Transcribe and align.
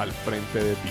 al 0.00 0.12
frente 0.12 0.64
de 0.64 0.74
ti. 0.76 0.88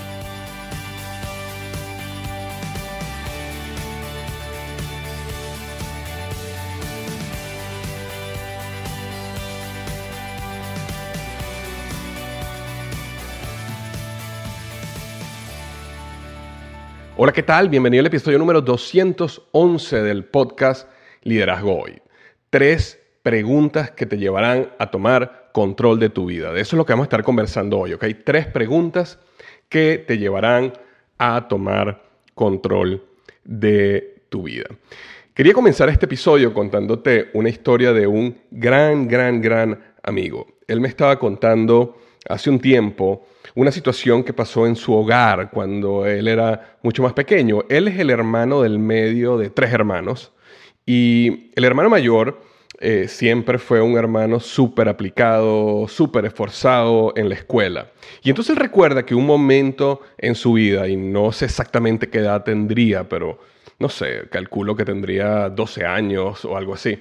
Hola, 17.18 17.32
¿qué 17.32 17.42
tal? 17.42 17.68
Bienvenido 17.68 18.02
al 18.02 18.08
episodio 18.08 18.38
número 18.38 18.62
211 18.62 20.04
del 20.04 20.24
podcast 20.26 20.88
Liderazgo 21.24 21.82
Hoy. 21.82 22.00
Tres 22.52 23.00
preguntas 23.24 23.90
que 23.90 24.06
te 24.06 24.20
llevarán 24.20 24.70
a 24.78 24.92
tomar 24.92 25.39
control 25.52 26.00
de 26.00 26.10
tu 26.10 26.28
vida. 26.28 26.52
De 26.52 26.62
eso 26.62 26.76
es 26.76 26.78
lo 26.78 26.86
que 26.86 26.94
vamos 26.94 27.06
a 27.06 27.08
estar 27.08 27.24
conversando 27.24 27.80
hoy, 27.80 27.94
¿ok? 27.94 28.06
Tres 28.24 28.48
preguntas 28.48 29.20
que 29.68 30.04
te 30.06 30.18
llevarán 30.18 30.74
a 31.18 31.48
tomar 31.48 32.02
control 32.34 33.04
de 33.44 34.24
tu 34.30 34.44
vida. 34.44 34.68
Quería 35.34 35.54
comenzar 35.54 35.90
este 35.90 36.06
episodio 36.06 36.54
contándote 36.54 37.30
una 37.34 37.50
historia 37.50 37.94
de 37.94 38.08
un 38.08 38.38
gran, 38.52 39.08
gran, 39.08 39.42
gran 39.42 39.80
amigo. 40.04 40.48
Él 40.68 40.82
me 40.82 40.88
estaba 40.88 41.18
contando 41.18 41.98
hace 42.28 42.50
un 42.50 42.60
tiempo 42.60 43.26
una 43.56 43.72
situación 43.72 44.24
que 44.24 44.34
pasó 44.34 44.68
en 44.68 44.76
su 44.76 44.94
hogar 44.94 45.50
cuando 45.52 46.06
él 46.06 46.28
era 46.28 46.78
mucho 46.84 47.04
más 47.04 47.14
pequeño. 47.14 47.64
Él 47.70 47.88
es 47.88 48.00
el 48.00 48.10
hermano 48.10 48.62
del 48.62 48.80
medio 48.80 49.38
de 49.38 49.50
tres 49.50 49.74
hermanos 49.74 50.32
y 50.86 51.52
el 51.56 51.64
hermano 51.64 51.90
mayor 51.90 52.42
eh, 52.82 53.10
siempre 53.10 53.58
fue 53.58 53.82
un 53.82 53.98
hermano 53.98 54.40
súper 54.40 54.88
aplicado, 54.88 55.86
súper 55.90 56.26
esforzado 56.26 57.12
en 57.18 57.28
la 57.28 57.36
escuela. 57.36 57.92
Y 58.24 58.30
entonces 58.30 58.58
recuerda 58.58 59.06
que 59.06 59.14
un 59.14 59.26
momento 59.26 60.02
en 60.18 60.34
su 60.34 60.54
vida, 60.54 60.88
y 60.88 60.96
no 60.96 61.34
sé 61.34 61.46
exactamente 61.46 62.10
qué 62.10 62.20
edad 62.20 62.44
tendría, 62.44 63.08
pero 63.10 63.40
no 63.80 63.90
sé, 63.90 64.30
calculo 64.32 64.76
que 64.76 64.86
tendría 64.86 65.50
12 65.50 65.86
años 65.86 66.46
o 66.46 66.56
algo 66.56 66.74
así. 66.74 66.98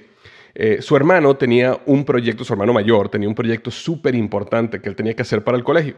Eh, 0.53 0.81
su 0.81 0.97
hermano 0.97 1.37
tenía 1.37 1.79
un 1.85 2.03
proyecto, 2.03 2.43
su 2.43 2.51
hermano 2.51 2.73
mayor 2.73 3.07
tenía 3.07 3.29
un 3.29 3.35
proyecto 3.35 3.71
súper 3.71 4.15
importante 4.15 4.81
que 4.81 4.89
él 4.89 4.95
tenía 4.95 5.13
que 5.13 5.21
hacer 5.21 5.43
para 5.45 5.57
el 5.57 5.63
colegio. 5.63 5.95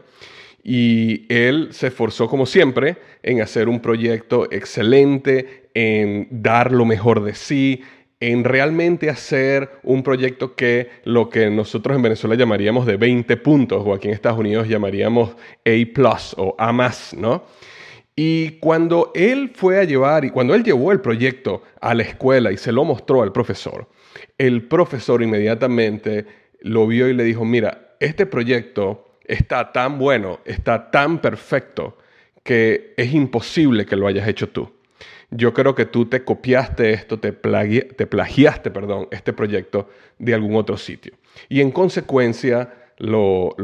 Y 0.62 1.26
él 1.28 1.70
se 1.72 1.88
esforzó 1.88 2.28
como 2.28 2.46
siempre 2.46 2.98
en 3.24 3.40
hacer 3.40 3.68
un 3.68 3.80
proyecto 3.80 4.46
excelente, 4.52 5.70
en 5.74 6.28
dar 6.30 6.70
lo 6.70 6.84
mejor 6.84 7.24
de 7.24 7.34
sí, 7.34 7.82
en 8.22 8.44
realmente 8.44 9.10
hacer 9.10 9.68
un 9.82 10.04
proyecto 10.04 10.54
que 10.54 10.88
lo 11.02 11.28
que 11.28 11.50
nosotros 11.50 11.96
en 11.96 12.02
Venezuela 12.02 12.36
llamaríamos 12.36 12.86
de 12.86 12.96
20 12.96 13.36
puntos 13.38 13.82
o 13.84 13.92
aquí 13.92 14.06
en 14.06 14.14
Estados 14.14 14.38
Unidos 14.38 14.68
llamaríamos 14.68 15.30
A 15.66 16.16
o 16.36 16.54
A 16.56 16.92
¿no? 17.16 17.42
Y 18.14 18.60
cuando 18.60 19.10
él 19.16 19.50
fue 19.52 19.80
a 19.80 19.84
llevar, 19.84 20.24
y 20.24 20.30
cuando 20.30 20.54
él 20.54 20.62
llevó 20.62 20.92
el 20.92 21.00
proyecto 21.00 21.64
a 21.80 21.94
la 21.94 22.04
escuela 22.04 22.52
y 22.52 22.58
se 22.58 22.70
lo 22.70 22.84
mostró 22.84 23.22
al 23.22 23.32
profesor, 23.32 23.88
el 24.38 24.68
profesor 24.68 25.20
inmediatamente 25.20 26.24
lo 26.60 26.86
vio 26.86 27.08
y 27.08 27.14
le 27.14 27.24
dijo, 27.24 27.44
mira, 27.44 27.96
este 27.98 28.26
proyecto 28.26 29.16
está 29.24 29.72
tan 29.72 29.98
bueno, 29.98 30.38
está 30.44 30.92
tan 30.92 31.20
perfecto, 31.20 31.98
que 32.44 32.94
es 32.96 33.12
imposible 33.12 33.84
que 33.84 33.96
lo 33.96 34.06
hayas 34.06 34.28
hecho 34.28 34.48
tú. 34.48 34.70
Yo 35.32 35.52
creo 35.52 35.74
que 35.74 35.86
tú 35.86 36.06
te 36.06 36.24
copiaste 36.24 36.92
esto, 36.92 37.18
te, 37.18 37.32
te 37.32 38.06
plagiaste, 38.06 38.70
perdón, 38.70 39.08
este 39.10 39.32
proyecto 39.32 39.88
de 40.18 40.34
algún 40.34 40.56
otro 40.56 40.76
sitio. 40.76 41.14
Y 41.48 41.60
en 41.60 41.70
consecuencia 41.70 42.72
lo, 42.98 43.56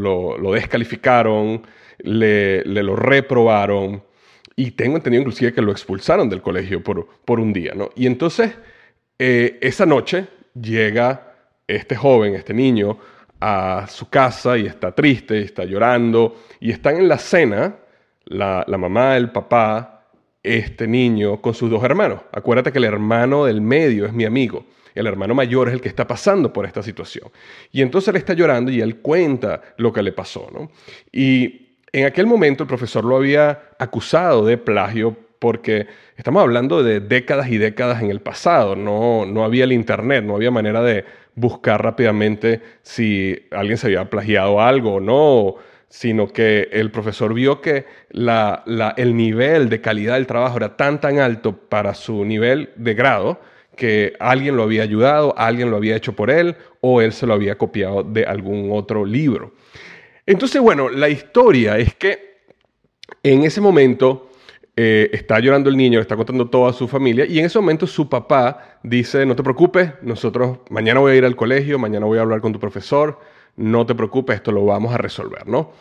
descalificaron, 0.53 1.63
le, 1.99 2.65
lo 2.65 2.97
reprobaron 2.97 4.03
y 4.57 4.73
tengo 4.73 4.97
entendido 4.97 5.23
inclusive 5.23 5.53
que 5.53 5.63
lo 5.63 5.71
expulsaron 5.71 6.29
del 6.29 6.43
colegio 6.43 6.83
por, 6.83 7.07
por 7.25 7.39
un 7.39 7.53
día. 7.53 7.75
¿no? 7.75 7.91
Y 7.95 8.07
entonces, 8.07 8.57
eh, 9.19 9.59
esa 9.61 9.87
noche 9.87 10.27
llega 10.61 11.35
este 11.67 11.95
joven, 11.95 12.35
este 12.35 12.55
niño, 12.55 12.99
a 13.41 13.87
su 13.89 14.09
casa 14.09 14.59
y 14.59 14.67
está 14.67 14.93
triste, 14.93 15.41
está 15.41 15.65
llorando, 15.65 16.37
y 16.61 16.71
están 16.71 16.97
en 16.97 17.09
la 17.09 17.19
cena, 17.19 17.77
la, 18.25 18.65
mamá, 18.67 19.17
el 19.17 19.31
papá, 19.31 19.98
este 20.57 20.87
niño 20.87 21.41
con 21.41 21.55
sus 21.55 21.71
dos 21.71 21.85
hermanos. 21.85 22.21
Acuérdate 22.33 22.73
que 22.73 22.79
el 22.79 22.85
hermano 22.85 23.45
del 23.45 23.61
medio 23.61 24.07
es 24.07 24.13
mi 24.13 24.25
amigo. 24.25 24.65
El 24.95 25.07
hermano 25.07 25.35
mayor 25.35 25.69
es 25.69 25.75
el 25.75 25.81
que 25.81 25.89
está 25.89 26.07
pasando 26.07 26.53
por 26.53 26.65
esta 26.65 26.83
situación. 26.83 27.31
Y 27.71 27.83
entonces 27.83 28.09
él 28.09 28.17
está 28.17 28.33
llorando 28.33 28.71
y 28.71 28.81
él 28.81 28.97
cuenta 28.97 29.61
lo 29.77 29.93
que 29.93 30.03
le 30.03 30.13
pasó. 30.13 30.49
¿no? 30.53 30.71
Y 31.13 31.77
en 31.93 32.07
aquel 32.07 32.27
momento 32.27 32.65
el 32.65 32.69
profesor 32.69 33.05
lo 33.05 33.17
había 33.17 33.71
acusado 33.79 34.45
de 34.47 34.57
plagio 34.57 35.17
porque 35.39 35.87
estamos 36.17 36.43
hablando 36.43 36.83
de 36.83 37.01
décadas 37.01 37.49
y 37.49 37.59
décadas 37.59 38.03
en 38.03 38.11
el 38.11 38.21
pasado. 38.21 38.75
No, 38.75 39.25
no 39.27 39.45
había 39.45 39.65
el 39.65 39.73
Internet, 39.73 40.25
no 40.25 40.35
había 40.35 40.51
manera 40.51 40.83
de 40.83 41.05
buscar 41.35 41.83
rápidamente 41.83 42.61
si 42.83 43.39
alguien 43.53 43.79
se 43.79 43.87
había 43.87 44.11
plagiado 44.11 44.61
algo 44.61 44.95
o 44.95 45.01
no, 45.01 45.55
sino 45.89 46.29
que 46.29 46.69
el 46.73 46.91
profesor 46.91 47.33
vio 47.35 47.61
que 47.61 47.87
el 48.11 49.17
nivel 49.17 49.69
de 49.69 49.81
calidad 49.81 50.15
del 50.15 50.27
trabajo 50.27 50.57
era 50.59 50.77
tan, 50.77 51.01
tan 51.01 51.19
alto 51.19 51.57
para 51.57 51.95
su 51.95 52.25
nivel 52.25 52.71
de 52.77 52.95
grado 52.95 53.41
que 53.77 54.15
alguien 54.19 54.57
lo 54.57 54.65
había 54.65 54.83
ayudado, 54.83 55.35
alguien 55.39 55.71
lo 55.71 55.77
había 55.77 55.97
hecho 55.97 56.15
por 56.15 56.31
él 56.31 56.57
o 56.81 57.01
él 57.01 57.13
se 57.13 57.27
lo 57.27 57.35
había 57.35 57.57
copiado 57.57 58.03
de 58.03 58.25
algún 58.25 58.71
otro 58.73 59.05
libro. 59.05 59.55
Entonces, 60.27 60.61
bueno, 60.61 60.91
la 60.91 61.09
historia 61.09 61.79
es 61.79 61.95
que 61.95 62.41
en 63.23 63.45
ese 63.45 63.61
momento 63.61 64.29
eh, 64.77 65.09
está 65.13 65.41
llorando 65.41 65.71
el 65.71 65.77
niño, 65.77 66.01
está 66.01 66.17
contando 66.17 66.51
todo 66.51 66.67
a 66.69 66.73
su 66.73 66.87
familia 66.87 67.25
y 67.25 67.39
en 67.39 67.47
ese 67.47 67.59
momento 67.59 67.87
su 67.87 68.09
papá 68.09 68.79
dice, 68.83 69.25
no 69.25 69.35
te 69.35 69.43
preocupes, 69.43 69.93
nosotros 70.03 70.59
mañana 70.71 71.01
voy 71.01 71.13
a 71.13 71.17
ir 71.17 71.25
al 71.25 71.37
colegio, 71.37 71.79
mañana 71.79 72.05
voy 72.05 72.19
a 72.19 72.23
hablar 72.23 72.41
con 72.41 72.53
tu 72.53 72.61
profesor, 72.61 73.19
no 73.59 73.85
te 73.85 73.95
preocupes, 73.95 74.37
esto 74.37 74.53
lo 74.53 74.65
vamos 74.65 74.95
a 74.95 74.99
resolver, 74.99 75.47
¿no? 75.47 75.73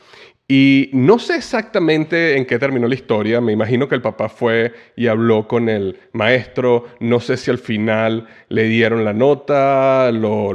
Y 0.50 0.90
no 0.94 1.20
sé 1.20 1.36
exactamente 1.36 2.38
en 2.38 2.46
qué 2.46 2.58
terminó 2.58 2.88
la 2.88 2.96
historia, 2.96 3.42
me 3.42 3.52
imagino 3.52 3.90
que 3.90 3.96
el 3.96 4.02
papá 4.02 4.30
fue 4.30 4.74
y 4.96 5.08
habló 5.08 5.46
con 5.46 5.68
el 5.68 6.00
maestro, 6.14 6.86
no 7.02 7.20
sé 7.20 7.36
si 7.36 7.52
al 7.52 7.58
final 7.58 8.28
le 8.48 8.64
dieron 8.64 9.04
la 9.04 9.12
nota, 9.12 10.10
lo, 10.14 10.54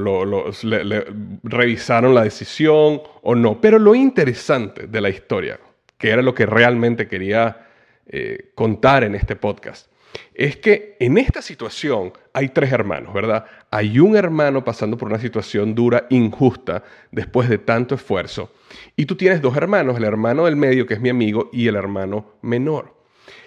revisaron 1.43 2.15
la 2.15 2.25
decisión 2.25 3.03
o 3.21 3.35
no, 3.35 3.61
pero 3.61 3.79
lo 3.79 3.95
interesante 3.95 4.87
de 4.87 5.01
la 5.03 5.11
historia, 5.11 5.61
que 5.99 6.09
era 6.09 6.23
lo 6.23 6.35
que 6.35 6.47
realmente 6.47 7.07
quería 7.07 7.67
eh, 8.07 8.51
contar 8.55 9.05
en 9.05 9.15
este 9.15 9.37
podcast, 9.37 9.92
es 10.35 10.57
que 10.57 10.97
en 10.99 11.19
esta 11.19 11.43
situación 11.43 12.13
hay 12.33 12.49
tres 12.49 12.73
hermanos, 12.73 13.13
¿verdad? 13.15 13.45
Hay 13.71 13.99
un 13.99 14.17
hermano 14.17 14.65
pasando 14.65 14.97
por 14.97 15.09
una 15.09 15.19
situación 15.19 15.75
dura, 15.75 16.07
injusta, 16.11 16.85
después 17.11 17.49
de 17.49 17.59
tanto 17.59 17.95
esfuerzo. 17.95 18.53
Y 18.97 19.07
tú 19.07 19.17
tienes 19.17 19.43
dos 19.43 19.57
hermanos, 19.57 19.97
el 19.97 20.05
hermano 20.05 20.47
del 20.47 20.57
medio, 20.57 20.87
que 20.87 20.95
es 20.95 21.01
mi 21.01 21.09
amigo, 21.09 21.51
y 21.53 21.69
el 21.69 21.77
hermano 21.77 22.35
menor. 22.43 22.95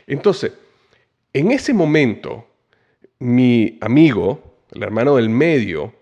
Entonces, 0.08 0.54
en 1.34 1.52
ese 1.52 1.74
momento, 1.74 2.48
mi 3.20 3.78
amigo, 3.82 4.58
el 4.72 4.84
hermano 4.84 5.16
del 5.16 5.30
medio, 5.30 5.94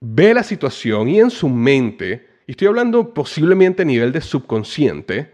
ve 0.00 0.34
la 0.34 0.42
situación 0.42 1.08
y 1.08 1.20
en 1.20 1.30
su 1.30 1.48
mente, 1.48 2.26
y 2.46 2.52
estoy 2.52 2.68
hablando 2.68 3.14
posiblemente 3.14 3.82
a 3.82 3.86
nivel 3.86 4.12
de 4.12 4.20
subconsciente, 4.20 5.32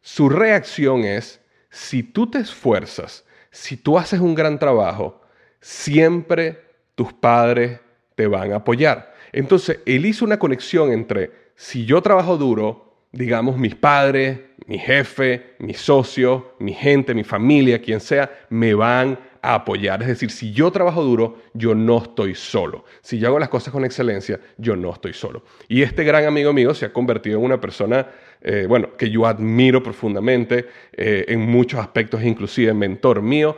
su 0.00 0.28
reacción 0.28 1.04
es, 1.04 1.40
si 1.70 2.02
tú 2.02 2.28
te 2.28 2.38
esfuerzas, 2.38 3.24
si 3.52 3.76
tú 3.76 3.98
haces 3.98 4.18
un 4.18 4.34
gran 4.34 4.58
trabajo, 4.58 5.20
siempre 5.60 6.60
tus 6.96 7.12
padres 7.12 7.80
te 8.16 8.26
van 8.26 8.52
a 8.52 8.56
apoyar. 8.56 9.14
Entonces, 9.30 9.78
él 9.86 10.06
hizo 10.06 10.24
una 10.24 10.38
conexión 10.38 10.90
entre 10.90 11.30
si 11.54 11.84
yo 11.84 12.02
trabajo 12.02 12.36
duro, 12.36 13.06
digamos, 13.12 13.58
mis 13.58 13.74
padres, 13.74 14.40
mi 14.66 14.78
jefe, 14.78 15.54
mi 15.58 15.74
socio, 15.74 16.54
mi 16.58 16.72
gente, 16.72 17.14
mi 17.14 17.24
familia, 17.24 17.80
quien 17.80 18.00
sea, 18.00 18.30
me 18.48 18.74
van 18.74 19.18
a 19.42 19.54
apoyar. 19.54 20.00
Es 20.02 20.08
decir, 20.08 20.30
si 20.30 20.52
yo 20.52 20.70
trabajo 20.70 21.02
duro, 21.02 21.36
yo 21.52 21.74
no 21.74 21.98
estoy 21.98 22.34
solo. 22.34 22.84
Si 23.02 23.18
yo 23.18 23.28
hago 23.28 23.38
las 23.38 23.48
cosas 23.48 23.72
con 23.72 23.84
excelencia, 23.84 24.40
yo 24.56 24.76
no 24.76 24.92
estoy 24.92 25.12
solo. 25.12 25.44
Y 25.68 25.82
este 25.82 26.04
gran 26.04 26.24
amigo 26.24 26.52
mío 26.52 26.74
se 26.74 26.86
ha 26.86 26.92
convertido 26.92 27.38
en 27.38 27.44
una 27.44 27.60
persona, 27.60 28.08
eh, 28.44 28.66
bueno, 28.68 28.96
que 28.96 29.10
yo 29.10 29.26
admiro 29.26 29.82
profundamente 29.82 30.66
eh, 30.92 31.26
en 31.28 31.40
muchos 31.40 31.80
aspectos, 31.80 32.22
inclusive 32.22 32.74
mentor 32.74 33.22
mío, 33.22 33.56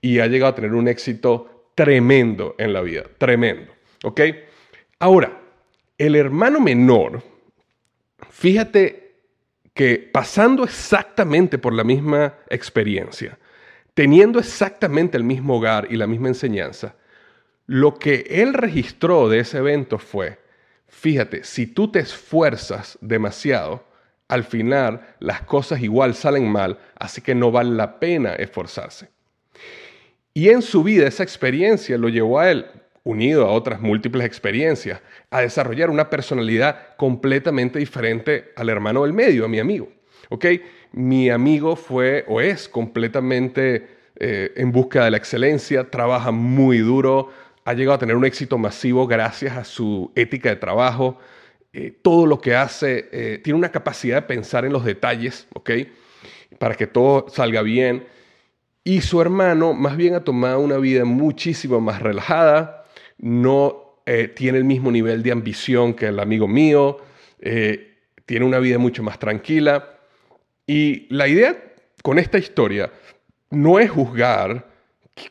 y 0.00 0.18
ha 0.18 0.26
llegado 0.26 0.52
a 0.52 0.54
tener 0.54 0.74
un 0.74 0.88
éxito 0.88 1.70
tremendo 1.74 2.54
en 2.58 2.72
la 2.72 2.80
vida, 2.80 3.04
tremendo. 3.18 3.72
¿Ok? 4.02 4.20
Ahora, 4.98 5.40
el 5.96 6.16
hermano 6.16 6.60
menor, 6.60 7.22
fíjate 8.30 9.14
que 9.72 9.98
pasando 10.12 10.64
exactamente 10.64 11.58
por 11.58 11.72
la 11.72 11.84
misma 11.84 12.34
experiencia, 12.48 13.38
teniendo 13.94 14.38
exactamente 14.38 15.16
el 15.16 15.24
mismo 15.24 15.56
hogar 15.56 15.88
y 15.90 15.96
la 15.96 16.06
misma 16.06 16.28
enseñanza, 16.28 16.96
lo 17.66 17.94
que 17.98 18.26
él 18.28 18.52
registró 18.52 19.28
de 19.28 19.40
ese 19.40 19.58
evento 19.58 19.98
fue, 19.98 20.38
fíjate, 20.88 21.44
si 21.44 21.66
tú 21.66 21.90
te 21.90 22.00
esfuerzas 22.00 22.98
demasiado, 23.00 23.84
al 24.34 24.44
final 24.44 25.00
las 25.20 25.42
cosas 25.42 25.80
igual 25.80 26.14
salen 26.14 26.50
mal, 26.50 26.78
así 26.96 27.20
que 27.20 27.34
no 27.34 27.50
vale 27.50 27.70
la 27.70 27.98
pena 27.98 28.34
esforzarse. 28.34 29.08
Y 30.34 30.48
en 30.48 30.62
su 30.62 30.82
vida 30.82 31.06
esa 31.06 31.22
experiencia 31.22 31.96
lo 31.96 32.08
llevó 32.08 32.40
a 32.40 32.50
él, 32.50 32.66
unido 33.04 33.46
a 33.46 33.52
otras 33.52 33.80
múltiples 33.80 34.26
experiencias, 34.26 35.00
a 35.30 35.40
desarrollar 35.40 35.90
una 35.90 36.10
personalidad 36.10 36.96
completamente 36.96 37.78
diferente 37.78 38.52
al 38.56 38.68
hermano 38.68 39.04
del 39.04 39.12
medio, 39.12 39.44
a 39.44 39.48
mi 39.48 39.60
amigo. 39.60 39.88
¿Ok? 40.30 40.46
Mi 40.92 41.30
amigo 41.30 41.76
fue 41.76 42.24
o 42.26 42.40
es 42.40 42.68
completamente 42.68 43.86
eh, 44.16 44.52
en 44.56 44.72
busca 44.72 45.04
de 45.04 45.10
la 45.10 45.16
excelencia, 45.16 45.90
trabaja 45.90 46.30
muy 46.30 46.78
duro, 46.78 47.30
ha 47.64 47.74
llegado 47.74 47.94
a 47.94 47.98
tener 47.98 48.16
un 48.16 48.24
éxito 48.24 48.58
masivo 48.58 49.06
gracias 49.06 49.56
a 49.56 49.64
su 49.64 50.10
ética 50.14 50.48
de 50.48 50.56
trabajo. 50.56 51.18
Eh, 51.76 51.92
todo 52.02 52.24
lo 52.24 52.40
que 52.40 52.54
hace, 52.54 53.08
eh, 53.10 53.38
tiene 53.42 53.58
una 53.58 53.72
capacidad 53.72 54.14
de 54.14 54.22
pensar 54.22 54.64
en 54.64 54.72
los 54.72 54.84
detalles, 54.84 55.48
¿ok? 55.54 55.70
Para 56.60 56.76
que 56.76 56.86
todo 56.86 57.26
salga 57.28 57.62
bien. 57.62 58.06
Y 58.84 59.00
su 59.00 59.20
hermano 59.20 59.74
más 59.74 59.96
bien 59.96 60.14
ha 60.14 60.22
tomado 60.22 60.60
una 60.60 60.78
vida 60.78 61.04
muchísimo 61.04 61.80
más 61.80 62.00
relajada, 62.00 62.86
no 63.18 63.80
tiene 64.34 64.58
el 64.58 64.64
mismo 64.64 64.90
nivel 64.92 65.22
de 65.22 65.32
ambición 65.32 65.94
que 65.94 66.08
el 66.08 66.20
amigo 66.20 66.46
mío, 66.46 66.98
tiene 67.40 68.44
una 68.44 68.58
vida 68.58 68.76
mucho 68.76 69.02
más 69.02 69.18
tranquila. 69.18 69.98
Y 70.66 71.06
la 71.08 71.26
idea 71.26 71.56
con 72.02 72.18
esta 72.18 72.36
historia 72.36 72.92
no 73.50 73.78
es 73.78 73.90
juzgar 73.90 74.66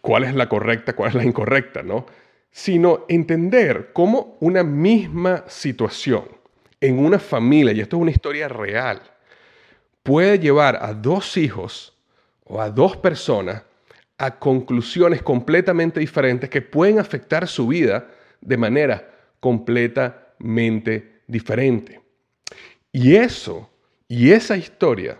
cuál 0.01 0.24
es 0.24 0.34
la 0.34 0.50
correcta, 0.50 0.94
cuál 0.94 1.10
es 1.10 1.16
la 1.16 1.24
incorrecta, 1.24 1.84
¿no? 1.84 2.07
Sino 2.53 3.03
entender 3.09 3.89
cómo 3.91 4.38
una 4.39 4.63
misma 4.63 5.44
situación 5.47 6.23
en 6.79 7.00
una 7.00 7.19
familia, 7.19 7.73
y 7.73 7.81
esto 7.81 7.97
es 7.97 8.01
una 8.01 8.11
historia 8.11 8.47
real, 8.47 9.01
puede 10.03 10.39
llevar 10.39 10.77
a 10.81 10.94
dos 10.94 11.35
hijos 11.35 11.97
o 12.45 12.61
a 12.61 12.69
dos 12.69 12.95
personas 12.95 13.63
a 14.17 14.38
conclusiones 14.38 15.21
completamente 15.21 16.00
diferentes 16.00 16.50
que 16.50 16.61
pueden 16.61 17.00
afectar 17.00 17.47
su 17.47 17.67
vida 17.67 18.07
de 18.39 18.57
manera 18.57 19.09
completamente 19.39 21.21
diferente. 21.27 22.01
Y 22.91 23.15
eso, 23.15 23.69
y 24.07 24.31
esa 24.31 24.55
historia 24.55 25.17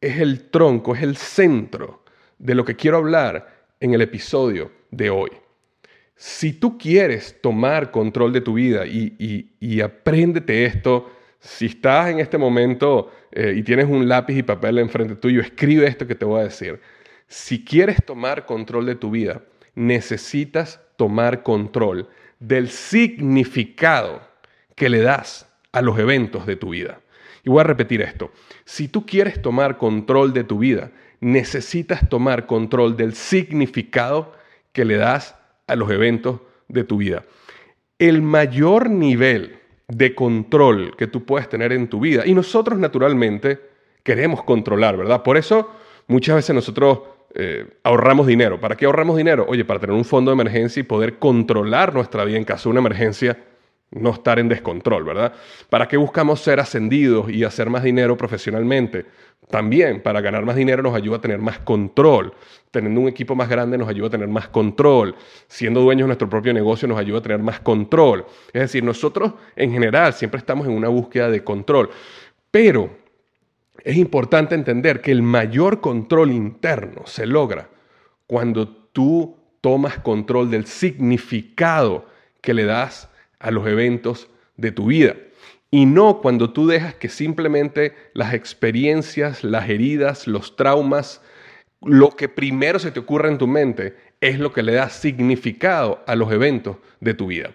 es 0.00 0.18
el 0.20 0.50
tronco, 0.50 0.94
es 0.94 1.02
el 1.02 1.16
centro 1.16 2.04
de 2.38 2.54
lo 2.54 2.64
que 2.64 2.76
quiero 2.76 2.98
hablar 2.98 3.66
en 3.80 3.94
el 3.94 4.02
episodio 4.02 4.70
de 4.90 5.10
hoy. 5.10 5.30
Si 6.20 6.52
tú 6.52 6.78
quieres 6.78 7.40
tomar 7.40 7.92
control 7.92 8.32
de 8.32 8.40
tu 8.40 8.54
vida 8.54 8.86
y, 8.86 9.52
y, 9.60 9.80
apréndete 9.80 10.64
esto, 10.64 11.12
si 11.38 11.66
estás 11.66 12.10
en 12.10 12.18
este 12.18 12.36
momento 12.36 13.12
eh, 13.30 13.54
y 13.56 13.62
tienes 13.62 13.86
un 13.86 14.08
lápiz 14.08 14.36
y 14.36 14.42
papel 14.42 14.80
enfrente 14.80 15.14
tuyo, 15.14 15.40
escribe 15.40 15.86
esto 15.86 16.08
que 16.08 16.16
te 16.16 16.24
voy 16.24 16.40
a 16.40 16.44
decir. 16.44 16.80
Si 17.28 17.64
quieres 17.64 18.04
tomar 18.04 18.46
control 18.46 18.86
de 18.86 18.96
tu 18.96 19.12
vida, 19.12 19.42
necesitas 19.76 20.80
tomar 20.96 21.44
control 21.44 22.08
del 22.40 22.68
significado 22.68 24.20
que 24.74 24.88
le 24.88 25.02
das 25.02 25.48
a 25.70 25.82
los 25.82 26.00
eventos 26.00 26.46
de 26.46 26.56
tu 26.56 26.70
vida. 26.70 27.00
Y 27.44 27.50
voy 27.50 27.60
a 27.60 27.64
repetir 27.64 28.02
esto. 28.02 28.32
Si 28.64 28.88
tú 28.88 29.06
quieres 29.06 29.40
tomar 29.40 29.78
control 29.78 30.32
de 30.32 30.42
tu 30.42 30.58
vida, 30.58 30.90
necesitas 31.20 32.08
tomar 32.08 32.46
control 32.46 32.96
del 32.96 33.14
significado 33.14 34.32
que 34.72 34.84
le 34.84 34.96
das 34.96 35.37
a 35.68 35.76
los 35.76 35.90
eventos 35.90 36.40
de 36.66 36.84
tu 36.84 36.98
vida. 36.98 37.24
El 37.98 38.22
mayor 38.22 38.90
nivel 38.90 39.58
de 39.86 40.14
control 40.14 40.94
que 40.96 41.06
tú 41.06 41.24
puedes 41.24 41.48
tener 41.48 41.72
en 41.72 41.88
tu 41.88 42.00
vida, 42.00 42.24
y 42.26 42.34
nosotros 42.34 42.78
naturalmente 42.78 43.60
queremos 44.02 44.42
controlar, 44.42 44.96
¿verdad? 44.96 45.22
Por 45.22 45.36
eso 45.36 45.70
muchas 46.06 46.36
veces 46.36 46.54
nosotros 46.54 47.00
eh, 47.34 47.66
ahorramos 47.82 48.26
dinero. 48.26 48.60
¿Para 48.60 48.76
qué 48.76 48.86
ahorramos 48.86 49.16
dinero? 49.16 49.46
Oye, 49.48 49.64
para 49.64 49.80
tener 49.80 49.94
un 49.94 50.04
fondo 50.04 50.30
de 50.30 50.34
emergencia 50.34 50.80
y 50.80 50.84
poder 50.84 51.18
controlar 51.18 51.94
nuestra 51.94 52.24
vida 52.24 52.38
en 52.38 52.44
caso 52.44 52.68
de 52.68 52.72
una 52.72 52.80
emergencia 52.80 53.38
no 53.90 54.10
estar 54.10 54.38
en 54.38 54.48
descontrol, 54.48 55.04
¿verdad? 55.04 55.32
¿Para 55.70 55.88
qué 55.88 55.96
buscamos 55.96 56.40
ser 56.40 56.60
ascendidos 56.60 57.30
y 57.30 57.44
hacer 57.44 57.70
más 57.70 57.82
dinero 57.82 58.16
profesionalmente? 58.16 59.06
También 59.48 60.02
para 60.02 60.20
ganar 60.20 60.44
más 60.44 60.56
dinero 60.56 60.82
nos 60.82 60.94
ayuda 60.94 61.16
a 61.16 61.20
tener 61.20 61.38
más 61.38 61.58
control. 61.60 62.34
Teniendo 62.70 63.00
un 63.00 63.08
equipo 63.08 63.34
más 63.34 63.48
grande 63.48 63.78
nos 63.78 63.88
ayuda 63.88 64.08
a 64.08 64.10
tener 64.10 64.28
más 64.28 64.48
control. 64.48 65.14
Siendo 65.46 65.80
dueños 65.80 66.04
de 66.04 66.08
nuestro 66.08 66.28
propio 66.28 66.52
negocio 66.52 66.86
nos 66.86 66.98
ayuda 66.98 67.20
a 67.20 67.22
tener 67.22 67.38
más 67.38 67.60
control. 67.60 68.26
Es 68.52 68.60
decir, 68.60 68.84
nosotros 68.84 69.32
en 69.56 69.72
general 69.72 70.12
siempre 70.12 70.38
estamos 70.38 70.66
en 70.66 70.74
una 70.74 70.88
búsqueda 70.88 71.30
de 71.30 71.42
control. 71.42 71.88
Pero 72.50 72.90
es 73.82 73.96
importante 73.96 74.54
entender 74.54 75.00
que 75.00 75.12
el 75.12 75.22
mayor 75.22 75.80
control 75.80 76.30
interno 76.30 77.06
se 77.06 77.24
logra 77.24 77.70
cuando 78.26 78.68
tú 78.68 79.36
tomas 79.62 79.98
control 79.98 80.50
del 80.50 80.66
significado 80.66 82.06
que 82.42 82.52
le 82.52 82.64
das 82.64 83.08
a 83.40 83.50
los 83.50 83.66
eventos 83.66 84.28
de 84.56 84.72
tu 84.72 84.86
vida. 84.86 85.16
Y 85.70 85.86
no 85.86 86.20
cuando 86.20 86.50
tú 86.52 86.66
dejas 86.66 86.94
que 86.94 87.08
simplemente 87.08 87.94
las 88.14 88.32
experiencias, 88.32 89.44
las 89.44 89.68
heridas, 89.68 90.26
los 90.26 90.56
traumas, 90.56 91.20
lo 91.82 92.10
que 92.10 92.28
primero 92.28 92.78
se 92.78 92.90
te 92.90 93.00
ocurre 93.00 93.28
en 93.28 93.38
tu 93.38 93.46
mente 93.46 93.96
es 94.20 94.38
lo 94.38 94.52
que 94.52 94.62
le 94.62 94.72
da 94.72 94.88
significado 94.88 96.02
a 96.06 96.16
los 96.16 96.32
eventos 96.32 96.76
de 97.00 97.14
tu 97.14 97.26
vida. 97.28 97.50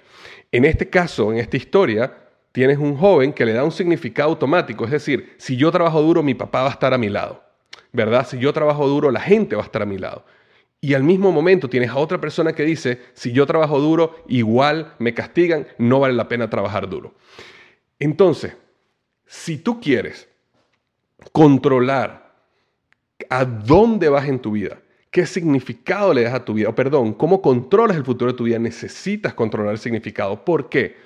En 0.51 0.65
este 0.65 0.89
caso, 0.89 1.31
en 1.31 1.39
esta 1.39 1.57
historia, 1.57 2.13
tienes 2.51 2.77
un 2.77 2.95
joven 2.95 3.33
que 3.33 3.45
le 3.45 3.53
da 3.53 3.63
un 3.63 3.71
significado 3.71 4.29
automático, 4.29 4.85
es 4.85 4.91
decir, 4.91 5.33
si 5.37 5.57
yo 5.57 5.71
trabajo 5.71 6.01
duro, 6.01 6.23
mi 6.23 6.35
papá 6.35 6.61
va 6.61 6.69
a 6.69 6.73
estar 6.73 6.93
a 6.93 6.97
mi 6.99 7.09
lado, 7.09 7.43
¿verdad? 7.91 8.27
Si 8.27 8.37
yo 8.37 8.53
trabajo 8.53 8.87
duro, 8.87 9.11
la 9.11 9.19
gente 9.19 9.55
va 9.55 9.63
a 9.63 9.65
estar 9.65 9.81
a 9.81 9.87
mi 9.87 9.97
lado. 9.97 10.23
Y 10.83 10.95
al 10.95 11.03
mismo 11.03 11.31
momento 11.31 11.69
tienes 11.69 11.91
a 11.91 11.95
otra 11.95 12.19
persona 12.19 12.51
que 12.51 12.65
dice, 12.65 12.99
si 13.13 13.31
yo 13.31 13.45
trabajo 13.45 13.79
duro, 13.79 14.21
igual 14.27 14.95
me 14.99 15.13
castigan, 15.13 15.65
no 15.77 16.01
vale 16.01 16.13
la 16.13 16.27
pena 16.27 16.49
trabajar 16.49 16.89
duro. 16.89 17.13
Entonces, 17.99 18.57
si 19.25 19.59
tú 19.59 19.79
quieres 19.79 20.27
controlar 21.31 22.33
a 23.29 23.45
dónde 23.45 24.09
vas 24.09 24.27
en 24.27 24.39
tu 24.39 24.51
vida, 24.51 24.81
qué 25.09 25.25
significado 25.25 26.13
le 26.13 26.23
das 26.23 26.33
a 26.33 26.43
tu 26.43 26.53
vida, 26.53 26.67
o 26.67 26.75
perdón, 26.75 27.13
cómo 27.13 27.41
controlas 27.41 27.95
el 27.95 28.03
futuro 28.03 28.33
de 28.33 28.37
tu 28.37 28.43
vida, 28.43 28.59
necesitas 28.59 29.33
controlar 29.33 29.71
el 29.71 29.79
significado. 29.79 30.43
¿Por 30.43 30.67
qué? 30.67 30.97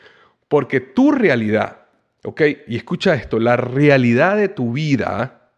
Porque 0.47 0.79
tu 0.79 1.11
realidad, 1.11 1.85
¿ok? 2.23 2.41
Y 2.67 2.77
escucha 2.77 3.13
esto, 3.13 3.37
la 3.37 3.57
realidad 3.57 4.37
de 4.37 4.47
tu 4.47 4.73
vida, 4.73 5.51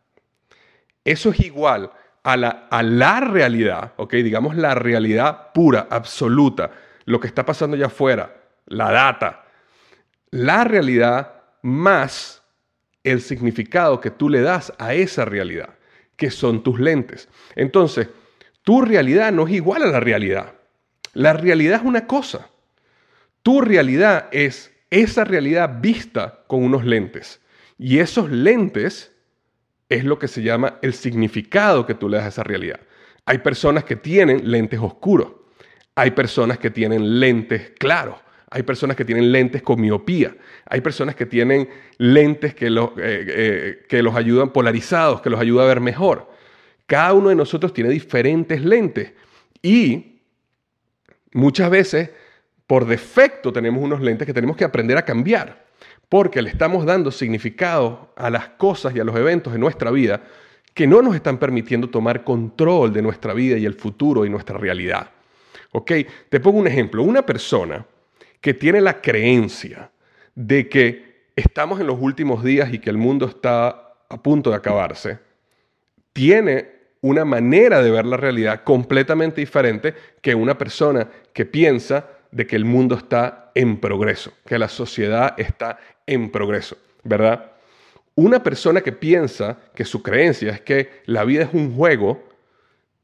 eso 1.06 1.30
es 1.30 1.40
igual 1.40 1.94
a 2.24 2.38
la, 2.38 2.68
a 2.70 2.84
la 2.84 3.20
realidad. 3.20 3.94
Digamos 4.10 4.56
la 4.56 4.76
realidad 4.76 5.52
pura, 5.54 5.88
absoluta, 5.90 6.72
lo 7.06 7.20
que 7.20 7.28
está 7.28 7.46
pasando 7.46 7.76
allá 7.76 7.88
afuera, 7.88 8.36
la 8.68 8.92
data, 8.92 9.46
la 10.32 10.64
realidad 10.64 11.34
más 11.62 12.44
el 13.04 13.22
significado 13.22 14.00
que 14.00 14.12
tú 14.12 14.30
le 14.30 14.42
das 14.42 14.74
a 14.78 14.94
esa 14.94 15.26
realidad, 15.26 15.70
que 16.16 16.32
son 16.32 16.64
tus 16.64 16.80
lentes. 16.80 17.30
Entonces, 17.56 18.10
tu 18.64 18.82
realidad 18.82 19.32
no 19.32 19.48
es 19.48 19.54
igual 19.54 19.84
a 19.84 19.88
la 19.88 20.00
realidad. 20.00 20.54
La 21.14 21.34
realidad 21.34 21.80
es 21.80 21.86
una 21.86 22.06
cosa. 22.06 22.50
Tu 23.42 23.62
realidad 23.62 24.28
es 24.32 24.72
esa 24.90 25.24
realidad 25.24 25.80
vista 25.82 26.44
con 26.48 26.64
unos 26.64 26.86
lentes. 26.86 27.42
Y 27.78 28.00
esos 28.00 28.30
lentes 28.30 29.16
es 29.90 30.06
lo 30.06 30.20
que 30.20 30.28
se 30.28 30.44
llama 30.44 30.78
el 30.82 30.94
significado 30.94 31.86
que 31.86 31.96
tú 31.96 32.08
le 32.08 32.18
das 32.18 32.28
a 32.28 32.30
esa 32.30 32.44
realidad. 32.44 32.80
Hay 33.26 33.40
personas 33.40 33.84
que 33.84 33.96
tienen 33.96 34.50
lentes 34.50 34.80
oscuros. 34.80 35.32
Hay 35.96 36.12
personas 36.12 36.60
que 36.60 36.70
tienen 36.70 37.20
lentes 37.20 37.72
claros. 37.78 38.16
Hay 38.52 38.64
personas 38.64 38.96
que 38.96 39.06
tienen 39.06 39.32
lentes 39.32 39.62
con 39.62 39.82
miopía. 39.82 40.36
Hay 40.66 40.82
personas 40.82 41.16
que 41.16 41.26
tienen 41.26 41.70
lentes 41.98 42.54
que 42.54 42.70
los, 42.70 42.90
eh, 42.92 43.26
eh, 43.28 43.86
que 43.90 44.02
los 44.02 44.16
ayudan 44.16 44.52
polarizados, 44.54 45.22
que 45.22 45.30
los 45.30 45.40
ayuda 45.40 45.64
a 45.64 45.68
ver 45.68 45.82
mejor. 45.82 46.32
Cada 46.86 47.14
uno 47.14 47.30
de 47.30 47.36
nosotros 47.36 47.74
tiene 47.74 47.90
diferentes 47.90 48.64
lentes 48.64 49.14
y 49.62 50.22
muchas 51.34 51.70
veces 51.70 52.12
por 52.66 52.86
defecto 52.86 53.52
tenemos 53.52 53.84
unos 53.84 54.02
lentes 54.02 54.26
que 54.26 54.34
tenemos 54.34 54.56
que 54.56 54.64
aprender 54.64 54.98
a 54.98 55.06
cambiar 55.06 55.69
porque 56.10 56.42
le 56.42 56.50
estamos 56.50 56.86
dando 56.86 57.12
significado 57.12 58.12
a 58.16 58.32
las 58.32 58.50
cosas 58.50 58.96
y 58.96 59.00
a 59.00 59.04
los 59.04 59.16
eventos 59.16 59.54
de 59.54 59.60
nuestra 59.60 59.92
vida 59.92 60.24
que 60.74 60.88
no 60.88 61.02
nos 61.02 61.16
están 61.16 61.38
permitiendo 61.38 61.90
tomar 61.90 62.24
control 62.24 62.92
de 62.92 63.02
nuestra 63.04 63.34
vida 63.34 63.58
y 63.58 63.66
el 63.66 63.76
futuro 63.76 64.26
y 64.26 64.30
nuestra 64.30 64.58
realidad. 64.58 65.12
¿Ok? 65.72 65.92
Te 66.30 66.40
pongo 66.40 66.60
un 66.60 66.68
ejemplo. 66.68 67.04
Una 67.04 67.26
persona 67.26 67.86
que 68.42 68.54
tiene 68.54 68.82
la 68.82 69.02
creencia 69.02 69.92
de 70.34 70.68
que 70.68 71.28
estamos 71.36 71.80
en 71.80 71.88
los 71.88 71.98
últimos 72.00 72.44
días 72.44 72.74
y 72.74 72.80
que 72.80 72.90
el 72.90 72.98
mundo 72.98 73.28
está 73.28 73.94
a 74.10 74.24
punto 74.24 74.50
de 74.50 74.56
acabarse, 74.56 75.20
tiene 76.14 76.80
una 77.02 77.24
manera 77.24 77.82
de 77.82 77.92
ver 77.92 78.06
la 78.06 78.18
realidad 78.18 78.64
completamente 78.64 79.42
diferente 79.42 79.94
que 80.22 80.36
una 80.36 80.58
persona 80.58 81.08
que 81.34 81.46
piensa 81.46 82.08
de 82.32 82.48
que 82.48 82.56
el 82.56 82.66
mundo 82.66 82.96
está 82.96 83.52
en 83.56 83.78
progreso, 83.78 84.34
que 84.46 84.60
la 84.60 84.70
sociedad 84.70 85.34
está 85.38 85.80
en 86.06 86.32
progreso, 86.32 86.78
¿verdad? 87.04 87.52
Una 88.16 88.44
persona 88.44 88.82
que 88.82 88.92
piensa 88.92 89.58
que 89.74 89.86
su 89.86 90.04
creencia 90.04 90.52
es 90.52 90.62
que 90.62 90.90
la 91.06 91.24
vida 91.24 91.44
es 91.44 91.54
un 91.54 91.76
juego, 91.76 92.24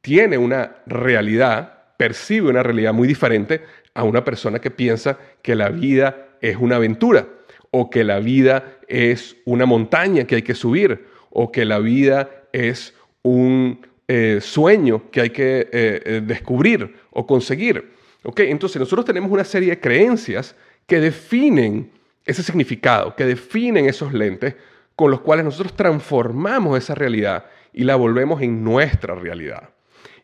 tiene 0.02 0.38
una 0.38 0.78
realidad, 0.86 1.74
percibe 1.98 2.50
una 2.50 2.64
realidad 2.64 2.94
muy 2.94 3.08
diferente 3.08 3.64
a 3.94 4.04
una 4.04 4.24
persona 4.24 4.60
que 4.60 4.72
piensa 4.72 5.18
que 5.42 5.56
la 5.56 5.70
vida 5.70 6.38
es 6.42 6.58
una 6.58 6.76
aventura 6.76 7.28
o 7.72 7.90
que 7.90 8.04
la 8.04 8.20
vida 8.20 8.78
es 8.88 9.38
una 9.46 9.66
montaña 9.66 10.26
que 10.26 10.36
hay 10.36 10.42
que 10.42 10.54
subir 10.54 11.08
o 11.30 11.52
que 11.52 11.66
la 11.66 11.80
vida 11.80 12.30
es 12.52 12.94
un 13.22 13.86
eh, 14.08 14.40
sueño 14.42 15.10
que 15.12 15.22
hay 15.22 15.30
que 15.32 15.62
eh, 15.62 15.68
eh, 15.72 16.22
descubrir 16.24 16.96
o 17.10 17.26
conseguir. 17.26 17.95
Entonces 18.36 18.80
nosotros 18.80 19.06
tenemos 19.06 19.32
una 19.32 19.44
serie 19.44 19.70
de 19.70 19.80
creencias 19.80 20.56
que 20.88 21.00
definen 21.00 21.92
ese 22.26 22.44
significado, 22.44 23.16
que 23.16 23.26
definen 23.26 23.86
esos 23.86 24.14
lentes 24.14 24.56
con 24.96 25.12
los 25.12 25.22
cuales 25.22 25.46
nosotros 25.46 25.76
transformamos 25.76 26.78
esa 26.78 26.96
realidad 26.96 27.46
y 27.74 27.84
la 27.84 27.96
volvemos 27.96 28.42
en 28.42 28.64
nuestra 28.64 29.16
realidad. 29.16 29.70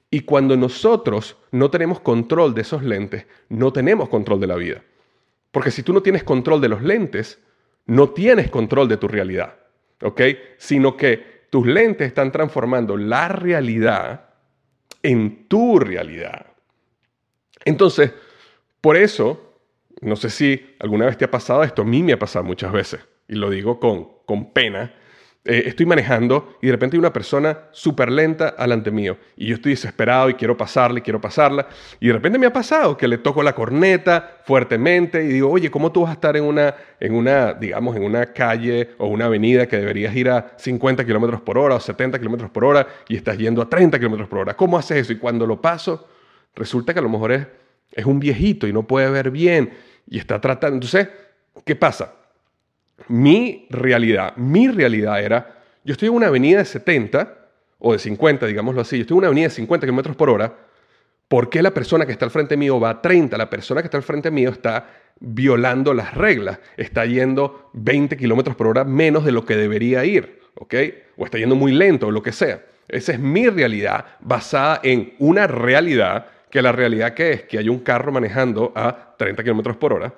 Y 0.09 0.21
cuando 0.21 0.57
nosotros 0.57 1.37
no 1.51 1.69
tenemos 1.69 1.99
control 1.99 2.53
de 2.53 2.61
esos 2.61 2.83
lentes, 2.83 3.25
no 3.49 3.71
tenemos 3.71 4.09
control 4.09 4.39
de 4.39 4.47
la 4.47 4.55
vida. 4.55 4.83
Porque 5.51 5.71
si 5.71 5.83
tú 5.83 5.93
no 5.93 6.01
tienes 6.01 6.23
control 6.23 6.59
de 6.59 6.69
los 6.69 6.81
lentes, 6.81 7.39
no 7.85 8.09
tienes 8.09 8.49
control 8.49 8.87
de 8.87 8.97
tu 8.97 9.07
realidad. 9.07 9.55
¿Ok? 10.01 10.21
Sino 10.57 10.97
que 10.97 11.45
tus 11.49 11.67
lentes 11.67 12.07
están 12.07 12.31
transformando 12.31 12.97
la 12.97 13.27
realidad 13.27 14.29
en 15.03 15.47
tu 15.47 15.79
realidad. 15.79 16.50
Entonces, 17.65 18.11
por 18.81 18.97
eso, 18.97 19.55
no 20.01 20.15
sé 20.15 20.29
si 20.29 20.75
alguna 20.79 21.05
vez 21.05 21.17
te 21.17 21.25
ha 21.25 21.31
pasado 21.31 21.63
esto, 21.63 21.83
a 21.83 21.85
mí 21.85 22.01
me 22.03 22.13
ha 22.13 22.19
pasado 22.19 22.43
muchas 22.43 22.71
veces, 22.71 23.01
y 23.27 23.35
lo 23.35 23.49
digo 23.49 23.79
con, 23.79 24.07
con 24.25 24.51
pena. 24.51 24.95
Eh, 25.43 25.63
estoy 25.65 25.87
manejando 25.87 26.59
y 26.61 26.67
de 26.67 26.73
repente 26.73 26.95
hay 26.95 26.99
una 26.99 27.11
persona 27.11 27.61
súper 27.71 28.11
lenta 28.11 28.53
delante 28.59 28.91
mío 28.91 29.17
y 29.35 29.47
yo 29.47 29.55
estoy 29.55 29.71
desesperado 29.71 30.29
y 30.29 30.35
quiero 30.35 30.55
pasarle, 30.55 30.99
y 30.99 31.01
quiero 31.01 31.19
pasarla 31.19 31.67
y 31.99 32.05
de 32.05 32.13
repente 32.13 32.37
me 32.37 32.45
ha 32.45 32.53
pasado 32.53 32.95
que 32.95 33.07
le 33.07 33.17
toco 33.17 33.41
la 33.41 33.55
corneta 33.55 34.41
fuertemente 34.45 35.23
y 35.23 35.29
digo, 35.29 35.49
oye, 35.49 35.71
¿cómo 35.71 35.91
tú 35.91 36.01
vas 36.01 36.11
a 36.11 36.13
estar 36.13 36.37
en 36.37 36.43
una, 36.43 36.75
en 36.99 37.15
una 37.15 37.53
digamos, 37.53 37.95
en 37.95 38.03
una 38.03 38.27
calle 38.27 38.91
o 38.99 39.07
una 39.07 39.25
avenida 39.25 39.65
que 39.65 39.77
deberías 39.77 40.15
ir 40.15 40.29
a 40.29 40.53
50 40.57 41.03
kilómetros 41.05 41.41
por 41.41 41.57
hora 41.57 41.73
o 41.73 41.79
70 41.79 42.19
kilómetros 42.19 42.51
por 42.51 42.63
hora 42.63 42.85
y 43.07 43.15
estás 43.15 43.35
yendo 43.35 43.63
a 43.63 43.67
30 43.67 43.97
kilómetros 43.97 44.29
por 44.29 44.39
hora? 44.41 44.55
¿Cómo 44.55 44.77
haces 44.77 44.97
eso? 44.97 45.13
Y 45.13 45.17
cuando 45.17 45.47
lo 45.47 45.59
paso, 45.59 46.07
resulta 46.55 46.93
que 46.93 46.99
a 46.99 47.03
lo 47.03 47.09
mejor 47.09 47.31
es, 47.31 47.47
es 47.91 48.05
un 48.05 48.19
viejito 48.19 48.67
y 48.67 48.73
no 48.73 48.87
puede 48.87 49.09
ver 49.09 49.31
bien 49.31 49.71
y 50.07 50.17
está 50.17 50.39
tratando. 50.39 50.75
Entonces, 50.75 51.09
¿qué 51.65 51.75
pasa? 51.75 52.13
Mi 53.07 53.67
realidad, 53.69 54.35
mi 54.37 54.67
realidad 54.67 55.21
era, 55.21 55.63
yo 55.83 55.93
estoy 55.93 56.09
en 56.09 56.15
una 56.15 56.27
avenida 56.27 56.59
de 56.59 56.65
70 56.65 57.37
o 57.79 57.93
de 57.93 57.99
50, 57.99 58.45
digámoslo 58.45 58.81
así, 58.81 58.97
yo 58.97 59.01
estoy 59.01 59.15
en 59.15 59.19
una 59.19 59.27
avenida 59.27 59.47
de 59.47 59.55
50 59.55 59.87
km 59.87 60.15
por 60.15 60.29
hora, 60.29 60.55
¿por 61.27 61.49
qué 61.49 61.63
la 61.63 61.71
persona 61.71 62.05
que 62.05 62.11
está 62.11 62.25
al 62.25 62.31
frente 62.31 62.57
mío 62.57 62.79
va 62.79 62.91
a 62.91 63.01
30? 63.01 63.37
La 63.37 63.49
persona 63.49 63.81
que 63.81 63.87
está 63.87 63.97
al 63.97 64.03
frente 64.03 64.29
mío 64.29 64.49
está 64.49 64.87
violando 65.19 65.93
las 65.93 66.13
reglas, 66.13 66.59
está 66.77 67.05
yendo 67.05 67.69
20 67.73 68.17
km 68.17 68.55
por 68.55 68.67
hora 68.67 68.83
menos 68.83 69.25
de 69.25 69.31
lo 69.31 69.45
que 69.45 69.55
debería 69.55 70.03
ir, 70.05 70.39
¿ok? 70.55 70.75
O 71.17 71.25
está 71.25 71.37
yendo 71.37 71.55
muy 71.55 71.71
lento 71.71 72.07
o 72.07 72.11
lo 72.11 72.21
que 72.21 72.31
sea. 72.31 72.63
Esa 72.87 73.13
es 73.13 73.19
mi 73.19 73.47
realidad 73.47 74.05
basada 74.19 74.81
en 74.83 75.13
una 75.19 75.47
realidad 75.47 76.25
que 76.51 76.61
la 76.61 76.71
realidad 76.71 77.13
que 77.13 77.31
es 77.31 77.43
que 77.43 77.57
hay 77.57 77.69
un 77.69 77.79
carro 77.79 78.11
manejando 78.11 78.71
a 78.75 79.15
30 79.17 79.41
kilómetros 79.41 79.77
por 79.77 79.93
hora, 79.93 80.13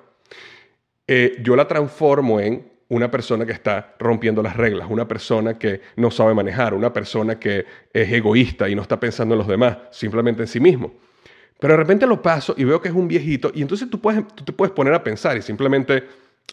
eh, 1.06 1.36
yo 1.40 1.56
la 1.56 1.66
transformo 1.66 2.40
en 2.40 2.70
una 2.88 3.10
persona 3.10 3.46
que 3.46 3.52
está 3.52 3.94
rompiendo 3.98 4.42
las 4.42 4.56
reglas, 4.56 4.88
una 4.90 5.08
persona 5.08 5.58
que 5.58 5.80
no 5.96 6.10
sabe 6.10 6.34
manejar, 6.34 6.74
una 6.74 6.92
persona 6.92 7.38
que 7.38 7.64
es 7.92 8.12
egoísta 8.12 8.68
y 8.68 8.74
no 8.74 8.82
está 8.82 9.00
pensando 9.00 9.34
en 9.34 9.38
los 9.38 9.48
demás, 9.48 9.78
simplemente 9.90 10.42
en 10.42 10.48
sí 10.48 10.60
mismo. 10.60 10.92
Pero 11.58 11.74
de 11.74 11.78
repente 11.78 12.06
lo 12.06 12.20
paso 12.20 12.54
y 12.56 12.64
veo 12.64 12.80
que 12.80 12.88
es 12.88 12.94
un 12.94 13.08
viejito 13.08 13.50
y 13.54 13.62
entonces 13.62 13.88
tú, 13.88 14.00
puedes, 14.00 14.26
tú 14.34 14.44
te 14.44 14.52
puedes 14.52 14.72
poner 14.72 14.92
a 14.92 15.02
pensar 15.02 15.36
y 15.36 15.42
simplemente 15.42 16.04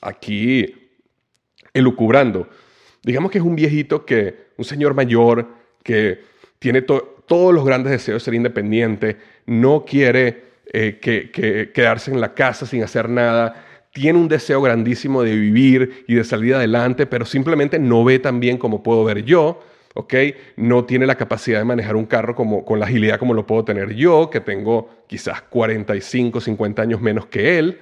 aquí 0.01 0.91
elucubrando. 1.73 2.47
Digamos 3.03 3.31
que 3.31 3.39
es 3.39 3.43
un 3.43 3.55
viejito 3.55 4.05
que, 4.05 4.51
un 4.57 4.65
señor 4.65 4.93
mayor 4.93 5.47
que 5.83 6.23
tiene 6.59 6.83
todos 7.31 7.53
los 7.53 7.63
grandes 7.63 7.93
deseos 7.93 8.21
de 8.21 8.25
ser 8.25 8.33
independiente, 8.33 9.15
no 9.45 9.85
quiere 9.85 10.43
eh, 10.65 10.99
que, 11.01 11.71
quedarse 11.73 12.11
en 12.11 12.19
la 12.19 12.33
casa 12.33 12.65
sin 12.65 12.83
hacer 12.83 13.07
nada, 13.07 13.63
tiene 13.93 14.19
un 14.19 14.27
deseo 14.27 14.61
grandísimo 14.61 15.23
de 15.23 15.37
vivir 15.37 16.03
y 16.09 16.15
de 16.15 16.25
salir 16.25 16.55
adelante, 16.55 17.05
pero 17.05 17.23
simplemente 17.23 17.79
no 17.79 18.03
ve 18.03 18.19
tan 18.19 18.41
bien 18.41 18.57
como 18.57 18.83
puedo 18.83 19.05
ver 19.05 19.23
yo. 19.23 19.63
¿ok? 19.93 20.13
No 20.57 20.83
tiene 20.83 21.05
la 21.05 21.15
capacidad 21.15 21.59
de 21.59 21.63
manejar 21.63 21.95
un 21.95 22.05
carro 22.05 22.35
como, 22.35 22.65
con 22.65 22.81
la 22.81 22.85
agilidad 22.85 23.17
como 23.17 23.33
lo 23.33 23.47
puedo 23.47 23.63
tener 23.63 23.93
yo, 23.93 24.29
que 24.29 24.41
tengo 24.41 24.89
quizás 25.07 25.41
45, 25.43 26.41
50 26.41 26.81
años 26.81 26.99
menos 26.99 27.27
que 27.27 27.57
él, 27.57 27.79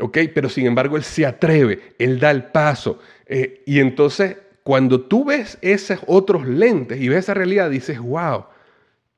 ¿ok? 0.00 0.20
Pero 0.34 0.48
sin 0.48 0.64
embargo 0.64 0.96
él 0.96 1.04
se 1.04 1.26
atreve, 1.26 1.82
él 1.98 2.18
da 2.18 2.30
el 2.30 2.44
paso. 2.44 2.98
Eh, 3.26 3.62
y 3.66 3.80
entonces 3.80 4.38
cuando 4.62 5.02
tú 5.02 5.26
ves 5.26 5.58
esos 5.60 5.98
otros 6.06 6.46
lentes 6.46 6.98
y 6.98 7.10
ves 7.10 7.18
esa 7.18 7.34
realidad, 7.34 7.68
dices, 7.68 7.98
wow, 7.98 8.46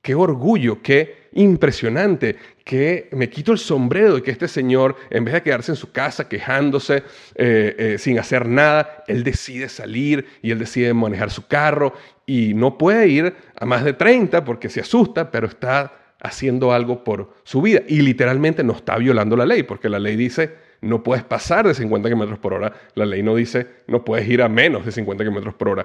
qué 0.07 0.15
orgullo, 0.15 0.83
qué 0.83 1.31
impresionante, 1.33 2.37
que 2.63 3.09
me 3.11 3.29
quito 3.29 3.51
el 3.51 3.59
sombrero 3.59 4.15
de 4.15 4.23
que 4.23 4.31
este 4.31 4.47
señor, 4.47 4.95
en 5.11 5.25
vez 5.25 5.35
de 5.35 5.43
quedarse 5.43 5.73
en 5.73 5.77
su 5.77 5.91
casa 5.91 6.29
quejándose 6.29 7.03
eh, 7.35 7.75
eh, 7.77 7.97
sin 7.99 8.17
hacer 8.21 8.47
nada, 8.47 9.03
él 9.09 9.25
decide 9.25 9.69
salir 9.69 10.25
y 10.43 10.53
él 10.53 10.61
decide 10.61 10.95
manejar 10.95 11.33
su 11.33 11.49
carro 11.49 11.93
y 12.25 12.55
no 12.55 12.79
puede 12.79 13.09
ir 13.09 13.35
a 13.59 13.67
más 13.67 13.83
de 13.83 13.95
30 13.95 14.45
porque 14.45 14.69
se 14.69 14.79
asusta, 14.79 15.33
pero 15.33 15.49
está 15.49 16.15
haciendo 16.21 16.73
algo 16.73 17.03
por 17.03 17.35
su 17.43 17.61
vida 17.61 17.83
y 17.89 18.01
literalmente 18.03 18.63
no 18.63 18.75
está 18.75 18.99
violando 18.99 19.37
la 19.37 19.45
ley 19.45 19.65
porque 19.65 19.89
la 19.89 19.99
ley 19.99 20.15
dice 20.15 20.55
no 20.83 21.03
puedes 21.03 21.25
pasar 21.25 21.67
de 21.67 21.75
50 21.75 22.09
km 22.09 22.39
por 22.39 22.55
hora, 22.55 22.73
la 22.95 23.07
ley 23.07 23.25
no 23.25 23.35
dice 23.35 23.67
no 23.89 24.05
puedes 24.05 24.29
ir 24.29 24.41
a 24.41 24.49
menos 24.49 24.87
de 24.87 24.93
50 24.93 25.25
km 25.25 25.53
por 25.53 25.69
hora. 25.69 25.85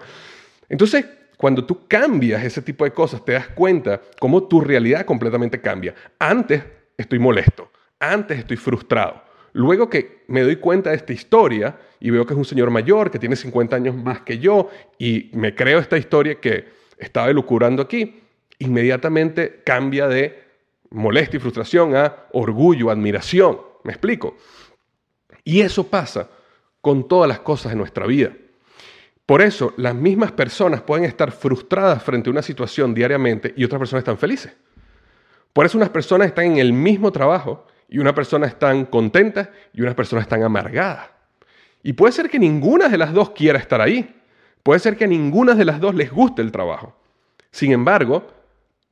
Entonces, 0.70 1.06
cuando 1.42 1.66
tú 1.66 1.88
cambias 1.88 2.44
ese 2.44 2.62
tipo 2.62 2.86
de 2.86 2.92
cosas, 2.92 3.26
te 3.26 3.32
das 3.32 3.48
cuenta 3.48 4.00
cómo 4.20 4.44
tu 4.44 4.62
realidad 4.62 5.06
completamente 5.06 5.60
cambia. 5.60 5.96
Antes 6.20 6.64
estoy 6.96 7.18
molesto, 7.18 7.72
antes 8.00 8.38
estoy 8.38 8.58
frustrado. 8.58 9.24
Luego 9.54 9.90
que 9.90 10.24
me 10.28 10.44
doy 10.44 10.58
cuenta 10.58 10.92
de 10.92 10.98
esta 10.98 11.14
historia 11.14 11.80
y 12.00 12.12
veo 12.12 12.28
que 12.28 12.36
es 12.36 12.38
un 12.38 12.46
señor 12.46 12.70
mayor, 12.70 13.10
que 13.10 13.18
tiene 13.18 13.36
50 13.36 13.76
años 13.76 13.96
más 13.96 14.22
que 14.22 14.38
yo, 14.38 14.70
y 15.00 15.32
me 15.34 15.56
creo 15.56 15.80
esta 15.80 15.98
historia 15.98 16.40
que 16.40 16.68
estaba 17.00 17.32
elucubrando 17.32 17.82
aquí, 17.82 18.22
inmediatamente 18.60 19.64
cambia 19.66 20.08
de 20.08 20.44
molestia 20.92 21.38
y 21.38 21.42
frustración 21.42 21.96
a 21.96 22.28
orgullo, 22.34 22.92
admiración. 22.92 23.60
¿Me 23.84 23.94
explico? 23.94 24.38
Y 25.44 25.62
eso 25.62 25.88
pasa 25.88 26.30
con 26.82 27.08
todas 27.08 27.28
las 27.28 27.40
cosas 27.40 27.72
de 27.72 27.80
nuestra 27.80 28.06
vida. 28.06 28.32
Por 29.32 29.42
eso, 29.42 29.74
las 29.78 29.96
mismas 29.96 30.34
personas 30.34 30.82
pueden 30.82 31.06
estar 31.06 31.32
frustradas 31.32 32.04
frente 32.04 32.30
a 32.30 32.32
una 32.32 32.42
situación 32.42 32.94
diariamente 32.94 33.54
y 33.56 33.64
otras 33.64 33.80
personas 33.80 34.02
están 34.02 34.18
felices. 34.18 34.52
Por 35.54 35.66
eso 35.66 35.78
unas 35.78 35.88
personas 35.88 36.28
están 36.28 36.48
en 36.48 36.58
el 36.58 36.74
mismo 36.74 37.14
trabajo 37.14 37.66
y 37.88 38.00
una 38.00 38.14
persona 38.14 38.46
están 38.46 38.84
contentas 38.84 39.48
y 39.72 39.84
unas 39.84 39.96
personas 39.96 40.24
están 40.24 40.44
amargadas. 40.44 41.12
Y 41.82 41.94
puede 41.94 42.12
ser 42.12 42.30
que 42.30 42.40
ninguna 42.40 42.90
de 42.90 42.98
las 42.98 43.14
dos 43.14 43.30
quiera 43.30 43.58
estar 43.58 43.80
ahí. 43.80 44.22
Puede 44.64 44.82
ser 44.82 44.98
que 44.98 45.06
a 45.06 45.08
ninguna 45.08 45.56
de 45.56 45.64
las 45.64 45.80
dos 45.80 45.96
les 45.96 46.12
guste 46.12 46.42
el 46.42 46.52
trabajo. 46.52 46.94
Sin 47.52 47.72
embargo, 47.72 48.28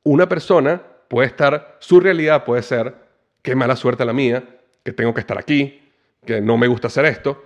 una 0.04 0.26
persona 0.26 0.80
puede 1.08 1.28
estar, 1.28 1.76
su 1.80 2.00
realidad 2.00 2.46
puede 2.46 2.62
ser, 2.62 2.94
qué 3.42 3.54
mala 3.54 3.76
suerte 3.76 4.06
la 4.06 4.14
mía, 4.14 4.42
que 4.84 4.94
tengo 4.94 5.12
que 5.12 5.20
estar 5.20 5.36
aquí, 5.36 5.82
que 6.24 6.40
no 6.40 6.56
me 6.56 6.66
gusta 6.66 6.86
hacer 6.86 7.04
esto. 7.04 7.44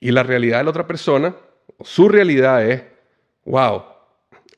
Y 0.00 0.10
la 0.10 0.24
realidad 0.24 0.58
de 0.58 0.64
la 0.64 0.70
otra 0.70 0.88
persona 0.88 1.36
su 1.84 2.08
realidad 2.08 2.64
es, 2.64 2.82
wow, 3.44 3.82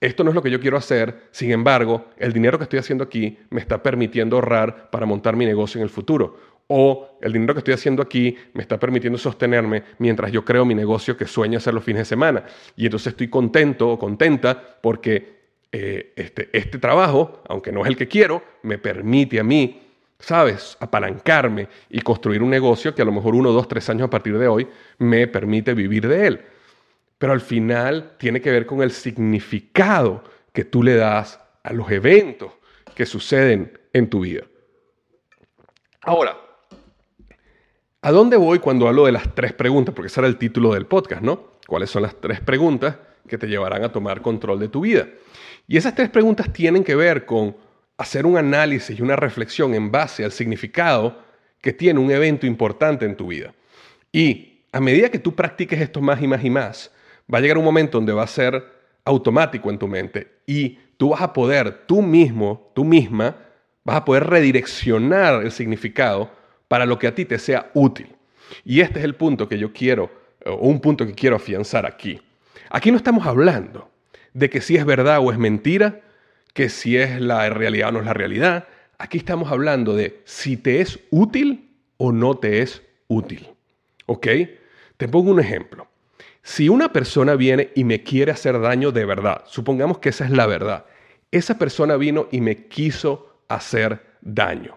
esto 0.00 0.22
no 0.22 0.30
es 0.30 0.34
lo 0.34 0.42
que 0.42 0.50
yo 0.50 0.60
quiero 0.60 0.76
hacer, 0.76 1.28
sin 1.30 1.50
embargo, 1.50 2.06
el 2.18 2.32
dinero 2.32 2.58
que 2.58 2.64
estoy 2.64 2.78
haciendo 2.78 3.04
aquí 3.04 3.38
me 3.50 3.60
está 3.60 3.82
permitiendo 3.82 4.36
ahorrar 4.36 4.90
para 4.90 5.06
montar 5.06 5.34
mi 5.34 5.46
negocio 5.46 5.78
en 5.78 5.84
el 5.84 5.90
futuro. 5.90 6.54
O 6.66 7.18
el 7.20 7.32
dinero 7.32 7.54
que 7.54 7.58
estoy 7.58 7.74
haciendo 7.74 8.02
aquí 8.02 8.36
me 8.54 8.62
está 8.62 8.78
permitiendo 8.78 9.18
sostenerme 9.18 9.82
mientras 9.98 10.32
yo 10.32 10.44
creo 10.44 10.64
mi 10.64 10.74
negocio 10.74 11.16
que 11.16 11.26
sueño 11.26 11.58
hacer 11.58 11.74
los 11.74 11.84
fines 11.84 12.00
de 12.00 12.04
semana. 12.06 12.44
Y 12.76 12.86
entonces 12.86 13.08
estoy 13.08 13.28
contento 13.28 13.90
o 13.90 13.98
contenta 13.98 14.78
porque 14.80 15.34
eh, 15.72 16.12
este, 16.16 16.48
este 16.52 16.78
trabajo, 16.78 17.42
aunque 17.48 17.72
no 17.72 17.82
es 17.82 17.88
el 17.88 17.96
que 17.96 18.08
quiero, 18.08 18.42
me 18.62 18.78
permite 18.78 19.40
a 19.40 19.44
mí, 19.44 19.82
¿sabes?, 20.18 20.76
apalancarme 20.80 21.68
y 21.90 22.00
construir 22.00 22.42
un 22.42 22.50
negocio 22.50 22.94
que 22.94 23.02
a 23.02 23.06
lo 23.06 23.12
mejor 23.12 23.34
uno, 23.34 23.52
dos, 23.52 23.68
tres 23.68 23.88
años 23.90 24.06
a 24.06 24.10
partir 24.10 24.38
de 24.38 24.48
hoy 24.48 24.68
me 24.98 25.26
permite 25.28 25.74
vivir 25.74 26.08
de 26.08 26.26
él 26.26 26.40
pero 27.18 27.32
al 27.32 27.40
final 27.40 28.12
tiene 28.18 28.40
que 28.40 28.50
ver 28.50 28.66
con 28.66 28.82
el 28.82 28.90
significado 28.90 30.24
que 30.52 30.64
tú 30.64 30.82
le 30.82 30.96
das 30.96 31.40
a 31.62 31.72
los 31.72 31.90
eventos 31.90 32.52
que 32.94 33.06
suceden 33.06 33.78
en 33.92 34.08
tu 34.08 34.20
vida. 34.20 34.44
Ahora, 36.02 36.36
¿a 38.02 38.12
dónde 38.12 38.36
voy 38.36 38.58
cuando 38.58 38.86
hablo 38.86 39.06
de 39.06 39.12
las 39.12 39.34
tres 39.34 39.52
preguntas? 39.52 39.94
Porque 39.94 40.08
ese 40.08 40.20
era 40.20 40.28
el 40.28 40.36
título 40.36 40.74
del 40.74 40.86
podcast, 40.86 41.22
¿no? 41.22 41.54
¿Cuáles 41.66 41.90
son 41.90 42.02
las 42.02 42.14
tres 42.20 42.40
preguntas 42.40 42.96
que 43.26 43.38
te 43.38 43.46
llevarán 43.46 43.84
a 43.84 43.92
tomar 43.92 44.20
control 44.20 44.60
de 44.60 44.68
tu 44.68 44.82
vida? 44.82 45.08
Y 45.66 45.78
esas 45.78 45.94
tres 45.94 46.10
preguntas 46.10 46.52
tienen 46.52 46.84
que 46.84 46.94
ver 46.94 47.24
con 47.24 47.56
hacer 47.96 48.26
un 48.26 48.36
análisis 48.36 48.98
y 48.98 49.02
una 49.02 49.16
reflexión 49.16 49.74
en 49.74 49.90
base 49.90 50.24
al 50.24 50.32
significado 50.32 51.18
que 51.60 51.72
tiene 51.72 52.00
un 52.00 52.10
evento 52.10 52.46
importante 52.46 53.06
en 53.06 53.16
tu 53.16 53.28
vida. 53.28 53.54
Y 54.12 54.60
a 54.72 54.80
medida 54.80 55.08
que 55.08 55.18
tú 55.18 55.34
practiques 55.34 55.80
esto 55.80 56.00
más 56.02 56.20
y 56.20 56.28
más 56.28 56.44
y 56.44 56.50
más, 56.50 56.90
va 57.32 57.38
a 57.38 57.40
llegar 57.40 57.58
un 57.58 57.64
momento 57.64 57.98
donde 57.98 58.12
va 58.12 58.24
a 58.24 58.28
ser 58.28 58.64
automático 59.04 59.70
en 59.70 59.78
tu 59.78 59.88
mente 59.88 60.38
y 60.46 60.78
tú 60.96 61.10
vas 61.10 61.22
a 61.22 61.32
poder, 61.32 61.86
tú 61.86 62.02
mismo, 62.02 62.70
tú 62.74 62.84
misma, 62.84 63.36
vas 63.84 63.96
a 63.96 64.04
poder 64.04 64.26
redireccionar 64.26 65.42
el 65.42 65.52
significado 65.52 66.30
para 66.68 66.86
lo 66.86 66.98
que 66.98 67.06
a 67.06 67.14
ti 67.14 67.24
te 67.24 67.38
sea 67.38 67.70
útil. 67.74 68.14
Y 68.64 68.80
este 68.80 68.98
es 68.98 69.04
el 69.04 69.14
punto 69.14 69.48
que 69.48 69.58
yo 69.58 69.72
quiero, 69.72 70.10
o 70.44 70.68
un 70.68 70.80
punto 70.80 71.06
que 71.06 71.14
quiero 71.14 71.36
afianzar 71.36 71.86
aquí. 71.86 72.20
Aquí 72.70 72.90
no 72.90 72.96
estamos 72.96 73.26
hablando 73.26 73.90
de 74.32 74.50
que 74.50 74.60
si 74.60 74.76
es 74.76 74.84
verdad 74.84 75.20
o 75.20 75.30
es 75.30 75.38
mentira, 75.38 76.00
que 76.52 76.68
si 76.68 76.96
es 76.96 77.20
la 77.20 77.48
realidad 77.50 77.88
o 77.88 77.92
no 77.92 77.98
es 78.00 78.06
la 78.06 78.14
realidad. 78.14 78.68
Aquí 78.98 79.18
estamos 79.18 79.50
hablando 79.50 79.94
de 79.94 80.20
si 80.24 80.56
te 80.56 80.80
es 80.80 81.00
útil 81.10 81.70
o 81.96 82.12
no 82.12 82.36
te 82.36 82.62
es 82.62 82.82
útil. 83.08 83.48
¿Ok? 84.06 84.26
Te 84.96 85.08
pongo 85.08 85.30
un 85.30 85.40
ejemplo. 85.40 85.88
Si 86.46 86.68
una 86.68 86.92
persona 86.92 87.36
viene 87.36 87.70
y 87.74 87.84
me 87.84 88.02
quiere 88.02 88.30
hacer 88.30 88.60
daño 88.60 88.92
de 88.92 89.06
verdad, 89.06 89.44
supongamos 89.46 89.98
que 89.98 90.10
esa 90.10 90.26
es 90.26 90.30
la 90.30 90.46
verdad, 90.46 90.84
esa 91.30 91.56
persona 91.58 91.96
vino 91.96 92.28
y 92.30 92.42
me 92.42 92.68
quiso 92.68 93.40
hacer 93.48 94.18
daño. 94.20 94.76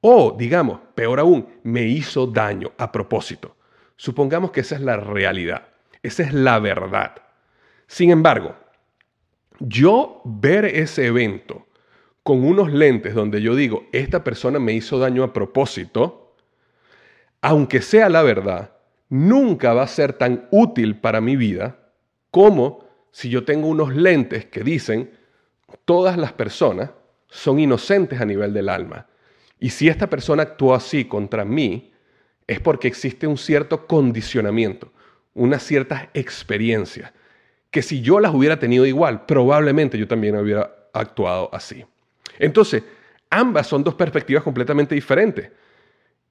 O, 0.00 0.34
digamos, 0.36 0.80
peor 0.94 1.20
aún, 1.20 1.46
me 1.64 1.82
hizo 1.82 2.26
daño 2.26 2.72
a 2.78 2.90
propósito. 2.90 3.54
Supongamos 3.94 4.52
que 4.52 4.60
esa 4.60 4.74
es 4.74 4.80
la 4.80 4.96
realidad, 4.96 5.68
esa 6.02 6.22
es 6.22 6.32
la 6.32 6.58
verdad. 6.58 7.14
Sin 7.86 8.10
embargo, 8.10 8.56
yo 9.60 10.22
ver 10.24 10.64
ese 10.64 11.08
evento 11.08 11.66
con 12.22 12.42
unos 12.42 12.72
lentes 12.72 13.14
donde 13.14 13.42
yo 13.42 13.54
digo, 13.54 13.84
esta 13.92 14.24
persona 14.24 14.58
me 14.58 14.72
hizo 14.72 14.98
daño 14.98 15.24
a 15.24 15.34
propósito, 15.34 16.36
aunque 17.42 17.82
sea 17.82 18.08
la 18.08 18.22
verdad, 18.22 18.72
nunca 19.12 19.74
va 19.74 19.82
a 19.82 19.88
ser 19.88 20.14
tan 20.14 20.48
útil 20.50 20.96
para 20.96 21.20
mi 21.20 21.36
vida 21.36 21.76
como 22.30 22.86
si 23.10 23.28
yo 23.28 23.44
tengo 23.44 23.68
unos 23.68 23.94
lentes 23.94 24.46
que 24.46 24.64
dicen 24.64 25.10
todas 25.84 26.16
las 26.16 26.32
personas 26.32 26.92
son 27.28 27.58
inocentes 27.58 28.22
a 28.22 28.24
nivel 28.24 28.54
del 28.54 28.70
alma. 28.70 29.06
Y 29.60 29.68
si 29.68 29.86
esta 29.88 30.08
persona 30.08 30.44
actuó 30.44 30.74
así 30.74 31.04
contra 31.04 31.44
mí, 31.44 31.92
es 32.46 32.58
porque 32.58 32.88
existe 32.88 33.26
un 33.26 33.36
cierto 33.36 33.86
condicionamiento, 33.86 34.90
unas 35.34 35.62
ciertas 35.62 36.08
experiencias, 36.14 37.12
que 37.70 37.82
si 37.82 38.00
yo 38.00 38.18
las 38.18 38.32
hubiera 38.32 38.58
tenido 38.58 38.86
igual, 38.86 39.26
probablemente 39.26 39.98
yo 39.98 40.08
también 40.08 40.36
hubiera 40.36 40.88
actuado 40.94 41.50
así. 41.52 41.84
Entonces, 42.38 42.82
ambas 43.28 43.66
son 43.66 43.84
dos 43.84 43.94
perspectivas 43.94 44.42
completamente 44.42 44.94
diferentes. 44.94 45.50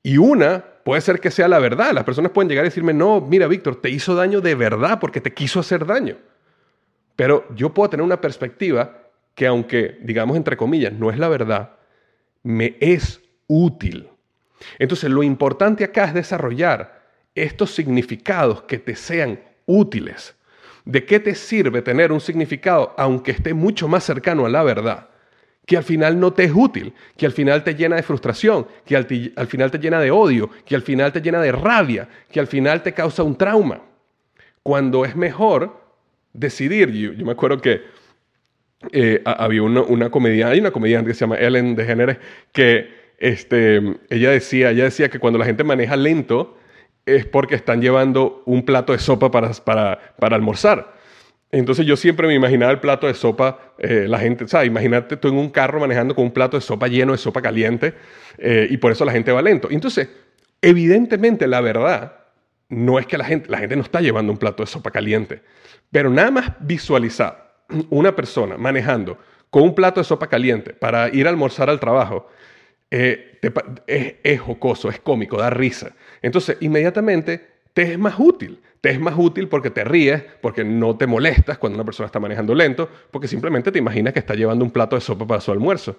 Y 0.03 0.17
una 0.17 0.63
puede 0.83 1.01
ser 1.01 1.19
que 1.19 1.31
sea 1.31 1.47
la 1.47 1.59
verdad. 1.59 1.91
Las 1.93 2.03
personas 2.03 2.31
pueden 2.31 2.49
llegar 2.49 2.65
y 2.65 2.69
decirme, 2.69 2.93
no, 2.93 3.21
mira, 3.21 3.47
Víctor, 3.47 3.81
te 3.81 3.89
hizo 3.89 4.15
daño 4.15 4.41
de 4.41 4.55
verdad 4.55 4.99
porque 4.99 5.21
te 5.21 5.33
quiso 5.33 5.59
hacer 5.59 5.85
daño. 5.85 6.17
Pero 7.15 7.45
yo 7.55 7.73
puedo 7.73 7.89
tener 7.89 8.03
una 8.03 8.21
perspectiva 8.21 8.97
que 9.35 9.47
aunque, 9.47 9.97
digamos, 10.01 10.37
entre 10.37 10.57
comillas, 10.57 10.93
no 10.93 11.09
es 11.11 11.17
la 11.17 11.29
verdad, 11.29 11.75
me 12.43 12.77
es 12.79 13.21
útil. 13.47 14.09
Entonces, 14.79 15.09
lo 15.09 15.23
importante 15.23 15.83
acá 15.83 16.05
es 16.05 16.13
desarrollar 16.13 17.01
estos 17.35 17.73
significados 17.73 18.63
que 18.63 18.77
te 18.77 18.95
sean 18.95 19.39
útiles. 19.65 20.35
¿De 20.83 21.05
qué 21.05 21.19
te 21.19 21.35
sirve 21.35 21.81
tener 21.81 22.11
un 22.11 22.19
significado 22.19 22.93
aunque 22.97 23.31
esté 23.31 23.53
mucho 23.53 23.87
más 23.87 24.03
cercano 24.03 24.45
a 24.45 24.49
la 24.49 24.63
verdad? 24.63 25.10
Que 25.65 25.77
al 25.77 25.83
final 25.83 26.19
no 26.19 26.33
te 26.33 26.43
es 26.43 26.51
útil, 26.53 26.93
que 27.15 27.25
al 27.25 27.31
final 27.31 27.63
te 27.63 27.75
llena 27.75 27.95
de 27.95 28.03
frustración, 28.03 28.67
que 28.85 28.95
al, 28.95 29.05
final 29.05 29.71
te 29.71 29.77
llena 29.77 29.99
de 29.99 30.11
odio, 30.11 30.49
que 30.65 30.75
al 30.75 30.81
final 30.81 31.11
te 31.11 31.21
llena 31.21 31.41
de 31.41 31.51
rabia, 31.51 32.09
que 32.31 32.39
al 32.39 32.47
final 32.47 32.83
te 32.83 32.93
causa 32.93 33.23
un 33.23 33.37
trauma. 33.37 33.81
Cuando 34.63 35.05
es 35.05 35.15
mejor 35.15 35.79
decidir, 36.33 36.91
yo, 36.91 37.25
me 37.25 37.31
acuerdo 37.31 37.61
que 37.61 37.81
eh, 38.91 39.21
había 39.23 39.63
una, 39.63 39.81
una 39.81 40.09
comediante, 40.09 40.53
hay 40.53 40.59
una 40.59 40.71
comediante 40.71 41.09
que 41.09 41.13
se 41.13 41.21
llama 41.21 41.37
Ellen 41.37 41.75
DeGeneres, 41.75 42.17
que 42.51 43.01
este, 43.19 43.77
ella, 44.09 44.31
decía, 44.31 44.71
ella 44.71 44.85
decía 44.85 45.09
que 45.09 45.19
cuando 45.19 45.37
la 45.37 45.45
gente 45.45 45.63
maneja 45.63 45.95
lento 45.95 46.57
es 47.05 47.25
porque 47.25 47.55
están 47.55 47.81
llevando 47.81 48.41
un 48.45 48.65
plato 48.65 48.93
de 48.93 48.99
sopa 48.99 49.29
para, 49.29 49.51
para, 49.53 50.15
para 50.17 50.35
almorzar. 50.35 51.00
Entonces 51.51 51.85
yo 51.85 51.97
siempre 51.97 52.27
me 52.27 52.33
imaginaba 52.33 52.71
el 52.71 52.79
plato 52.79 53.07
de 53.07 53.13
sopa, 53.13 53.73
eh, 53.77 54.05
la 54.07 54.19
gente, 54.19 54.47
¿sabes? 54.47 54.67
Imagínate 54.67 55.17
tú 55.17 55.27
en 55.27 55.35
un 55.35 55.49
carro 55.49 55.81
manejando 55.81 56.15
con 56.15 56.25
un 56.25 56.31
plato 56.31 56.55
de 56.55 56.61
sopa 56.61 56.87
lleno 56.87 57.11
de 57.11 57.17
sopa 57.17 57.41
caliente 57.41 57.93
eh, 58.37 58.67
y 58.69 58.77
por 58.77 58.91
eso 58.91 59.03
la 59.03 59.11
gente 59.11 59.31
va 59.33 59.41
lento. 59.41 59.67
Entonces, 59.69 60.07
evidentemente 60.61 61.47
la 61.47 61.59
verdad 61.59 62.13
no 62.69 62.99
es 62.99 63.05
que 63.05 63.17
la 63.17 63.25
gente, 63.25 63.49
la 63.49 63.57
gente 63.57 63.75
no 63.75 63.81
está 63.81 63.99
llevando 63.99 64.31
un 64.31 64.37
plato 64.37 64.63
de 64.63 64.67
sopa 64.67 64.91
caliente, 64.91 65.41
pero 65.91 66.09
nada 66.09 66.31
más 66.31 66.51
visualizar 66.61 67.51
una 67.89 68.15
persona 68.15 68.57
manejando 68.57 69.17
con 69.49 69.63
un 69.63 69.75
plato 69.75 69.99
de 69.99 70.05
sopa 70.05 70.27
caliente 70.27 70.73
para 70.73 71.09
ir 71.09 71.27
a 71.27 71.29
almorzar 71.29 71.69
al 71.69 71.81
trabajo, 71.81 72.29
eh, 72.89 73.39
es, 73.87 74.15
es 74.23 74.39
jocoso, 74.39 74.87
es 74.87 74.99
cómico, 75.01 75.37
da 75.37 75.49
risa. 75.49 75.91
Entonces, 76.21 76.55
inmediatamente 76.61 77.50
te 77.73 77.93
es 77.93 77.99
más 77.99 78.15
útil. 78.17 78.59
Te 78.81 78.89
es 78.89 78.99
más 78.99 79.13
útil 79.15 79.47
porque 79.47 79.69
te 79.69 79.83
ríes, 79.83 80.23
porque 80.41 80.63
no 80.63 80.97
te 80.97 81.05
molestas 81.05 81.59
cuando 81.59 81.77
una 81.77 81.85
persona 81.85 82.07
está 82.07 82.19
manejando 82.19 82.55
lento, 82.55 82.89
porque 83.11 83.27
simplemente 83.27 83.71
te 83.71 83.77
imaginas 83.77 84.11
que 84.11 84.19
está 84.19 84.33
llevando 84.33 84.65
un 84.65 84.71
plato 84.71 84.95
de 84.95 85.01
sopa 85.01 85.27
para 85.27 85.39
su 85.39 85.51
almuerzo. 85.51 85.97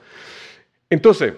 Entonces, 0.90 1.35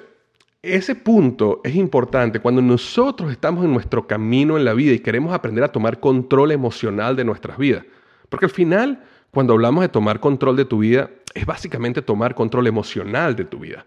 ese 0.62 0.94
punto 0.94 1.61
es 1.62 1.77
importante 1.77 2.40
cuando 2.40 2.62
nosotros 2.62 3.31
estamos 3.31 3.62
en 3.66 3.73
nuestro 3.75 4.07
camino 4.07 4.57
en 4.57 4.64
la 4.64 4.73
vida 4.73 4.94
y 4.94 5.01
queremos 5.01 5.35
aprender 5.35 5.62
a 5.62 5.68
tomar 5.70 6.01
control 6.01 6.53
emocional 6.53 7.14
de 7.14 7.25
nuestras 7.25 7.59
vidas. 7.59 7.85
Porque 8.31 8.47
al 8.47 8.51
final, 8.51 9.05
cuando 9.31 9.53
hablamos 9.53 9.83
de 9.83 9.88
tomar 9.90 10.20
control 10.20 10.57
de 10.57 10.64
tu 10.64 10.79
vida, 10.79 11.11
es 11.35 11.44
básicamente 11.44 12.01
tomar 12.01 12.35
control 12.35 12.66
emocional 12.66 13.37
de 13.37 13.44
tu 13.44 13.59
vida. 13.59 13.85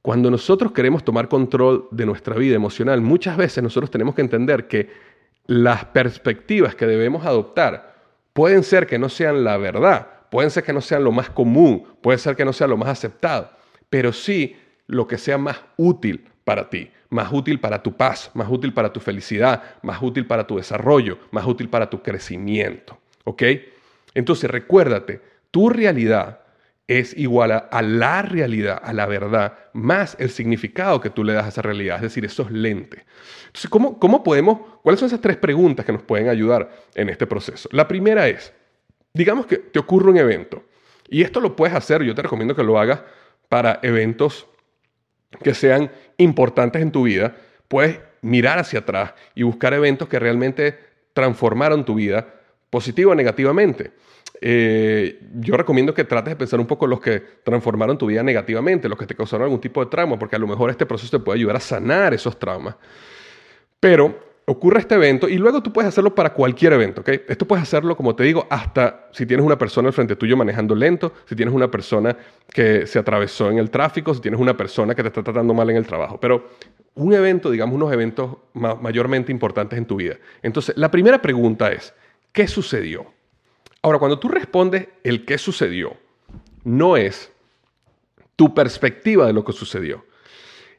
Cuando 0.00 0.30
nosotros 0.30 0.72
queremos 0.72 1.04
tomar 1.04 1.28
control 1.28 1.88
de 1.90 2.06
nuestra 2.06 2.34
vida 2.36 2.54
emocional, 2.54 3.02
muchas 3.02 3.36
veces 3.36 3.62
nosotros 3.62 3.90
tenemos 3.90 4.14
que 4.14 4.22
entender 4.22 4.66
que 4.66 5.13
las 5.46 5.84
perspectivas 5.86 6.74
que 6.74 6.86
debemos 6.86 7.26
adoptar 7.26 7.94
pueden 8.32 8.62
ser 8.62 8.86
que 8.86 8.98
no 8.98 9.08
sean 9.08 9.44
la 9.44 9.56
verdad, 9.56 10.06
pueden 10.30 10.50
ser 10.50 10.64
que 10.64 10.72
no 10.72 10.80
sean 10.80 11.04
lo 11.04 11.12
más 11.12 11.30
común, 11.30 11.86
puede 12.02 12.18
ser 12.18 12.36
que 12.36 12.44
no 12.44 12.52
sea 12.52 12.66
lo 12.66 12.76
más 12.76 12.88
aceptado, 12.88 13.50
pero 13.90 14.12
sí 14.12 14.56
lo 14.86 15.06
que 15.06 15.18
sea 15.18 15.38
más 15.38 15.60
útil 15.76 16.28
para 16.44 16.68
ti, 16.68 16.90
más 17.08 17.32
útil 17.32 17.60
para 17.60 17.82
tu 17.82 17.96
paz, 17.96 18.30
más 18.34 18.48
útil 18.50 18.72
para 18.72 18.92
tu 18.92 19.00
felicidad, 19.00 19.62
más 19.82 20.02
útil 20.02 20.26
para 20.26 20.46
tu 20.46 20.56
desarrollo, 20.56 21.18
más 21.30 21.46
útil 21.46 21.68
para 21.68 21.88
tu 21.88 22.02
crecimiento. 22.02 22.98
¿Ok? 23.24 23.42
Entonces 24.14 24.50
recuérdate, 24.50 25.20
tu 25.50 25.70
realidad 25.70 26.40
es 26.86 27.16
igual 27.16 27.52
a, 27.52 27.82
la 27.82 28.22
realidad, 28.22 28.80
a 28.82 28.92
la 28.92 29.06
verdad, 29.06 29.54
más 29.72 30.16
el 30.18 30.30
significado 30.30 31.00
que 31.00 31.10
tú 31.10 31.24
le 31.24 31.32
das 31.32 31.46
a 31.46 31.48
esa 31.48 31.62
realidad, 31.62 31.96
es 31.96 32.02
decir, 32.02 32.24
esos 32.24 32.50
lentes. 32.50 33.04
Entonces, 33.46 33.70
¿cómo, 33.70 33.98
¿cómo 33.98 34.22
podemos, 34.22 34.60
cuáles 34.82 35.00
son 35.00 35.06
esas 35.06 35.20
tres 35.20 35.36
preguntas 35.36 35.86
que 35.86 35.92
nos 35.92 36.02
pueden 36.02 36.28
ayudar 36.28 36.70
en 36.94 37.08
este 37.08 37.26
proceso? 37.26 37.68
La 37.72 37.88
primera 37.88 38.28
es, 38.28 38.52
digamos 39.14 39.46
que 39.46 39.56
te 39.56 39.78
ocurre 39.78 40.10
un 40.10 40.18
evento, 40.18 40.62
y 41.08 41.22
esto 41.22 41.40
lo 41.40 41.56
puedes 41.56 41.74
hacer, 41.74 42.02
yo 42.02 42.14
te 42.14 42.22
recomiendo 42.22 42.54
que 42.54 42.62
lo 42.62 42.78
hagas 42.78 43.02
para 43.48 43.80
eventos 43.82 44.46
que 45.42 45.54
sean 45.54 45.90
importantes 46.18 46.82
en 46.82 46.92
tu 46.92 47.04
vida, 47.04 47.36
puedes 47.68 48.00
mirar 48.22 48.58
hacia 48.58 48.80
atrás 48.80 49.14
y 49.34 49.42
buscar 49.42 49.74
eventos 49.74 50.08
que 50.08 50.18
realmente 50.18 50.78
transformaron 51.12 51.84
tu 51.84 51.94
vida 51.94 52.26
positiva 52.70 53.12
o 53.12 53.14
negativamente. 53.14 53.92
Eh, 54.46 55.20
yo 55.36 55.56
recomiendo 55.56 55.94
que 55.94 56.04
trates 56.04 56.32
de 56.32 56.36
pensar 56.36 56.60
un 56.60 56.66
poco 56.66 56.86
los 56.86 57.00
que 57.00 57.18
transformaron 57.42 57.96
tu 57.96 58.04
vida 58.04 58.22
negativamente, 58.22 58.90
los 58.90 58.98
que 58.98 59.06
te 59.06 59.14
causaron 59.14 59.44
algún 59.44 59.58
tipo 59.58 59.82
de 59.82 59.90
trauma, 59.90 60.18
porque 60.18 60.36
a 60.36 60.38
lo 60.38 60.46
mejor 60.46 60.68
este 60.68 60.84
proceso 60.84 61.16
te 61.18 61.24
puede 61.24 61.38
ayudar 61.38 61.56
a 61.56 61.60
sanar 61.60 62.12
esos 62.12 62.38
traumas. 62.38 62.76
Pero 63.80 64.18
ocurre 64.44 64.80
este 64.80 64.96
evento 64.96 65.30
y 65.30 65.38
luego 65.38 65.62
tú 65.62 65.72
puedes 65.72 65.88
hacerlo 65.88 66.14
para 66.14 66.34
cualquier 66.34 66.74
evento, 66.74 67.00
¿ok? 67.00 67.08
Esto 67.26 67.46
puedes 67.48 67.62
hacerlo, 67.62 67.96
como 67.96 68.14
te 68.14 68.22
digo, 68.22 68.46
hasta 68.50 69.08
si 69.12 69.24
tienes 69.24 69.46
una 69.46 69.56
persona 69.56 69.88
al 69.88 69.94
frente 69.94 70.14
tuyo 70.14 70.36
manejando 70.36 70.74
lento, 70.74 71.14
si 71.24 71.34
tienes 71.34 71.54
una 71.54 71.70
persona 71.70 72.14
que 72.52 72.86
se 72.86 72.98
atravesó 72.98 73.50
en 73.50 73.56
el 73.56 73.70
tráfico, 73.70 74.12
si 74.12 74.20
tienes 74.20 74.38
una 74.38 74.54
persona 74.54 74.94
que 74.94 75.00
te 75.00 75.08
está 75.08 75.22
tratando 75.22 75.54
mal 75.54 75.70
en 75.70 75.76
el 75.76 75.86
trabajo. 75.86 76.20
Pero 76.20 76.50
un 76.96 77.14
evento, 77.14 77.50
digamos, 77.50 77.76
unos 77.76 77.90
eventos 77.94 78.36
mayormente 78.52 79.32
importantes 79.32 79.78
en 79.78 79.86
tu 79.86 79.96
vida. 79.96 80.16
Entonces, 80.42 80.76
la 80.76 80.90
primera 80.90 81.22
pregunta 81.22 81.72
es, 81.72 81.94
¿qué 82.30 82.46
sucedió? 82.46 83.06
Ahora, 83.84 83.98
cuando 83.98 84.18
tú 84.18 84.28
respondes 84.28 84.88
el 85.02 85.26
qué 85.26 85.36
sucedió, 85.36 85.94
no 86.64 86.96
es 86.96 87.30
tu 88.34 88.54
perspectiva 88.54 89.26
de 89.26 89.34
lo 89.34 89.44
que 89.44 89.52
sucedió. 89.52 90.06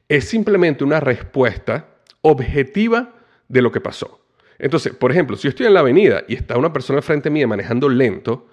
Es 0.10 0.28
simplemente 0.28 0.84
una 0.84 1.00
respuesta 1.00 1.88
objetiva 2.22 3.14
de 3.48 3.62
lo 3.62 3.72
que 3.72 3.80
pasó. 3.80 4.22
Entonces, 4.58 4.96
por 4.96 5.12
ejemplo, 5.12 5.38
si 5.38 5.44
yo 5.44 5.50
estoy 5.50 5.68
en 5.68 5.76
la 5.76 5.82
avenida 5.82 6.24
y 6.28 6.34
está 6.34 6.58
una 6.58 6.74
persona 6.74 7.00
frente 7.04 7.30
mía 7.30 7.46
manejando 7.46 7.90
lento, 7.90 8.48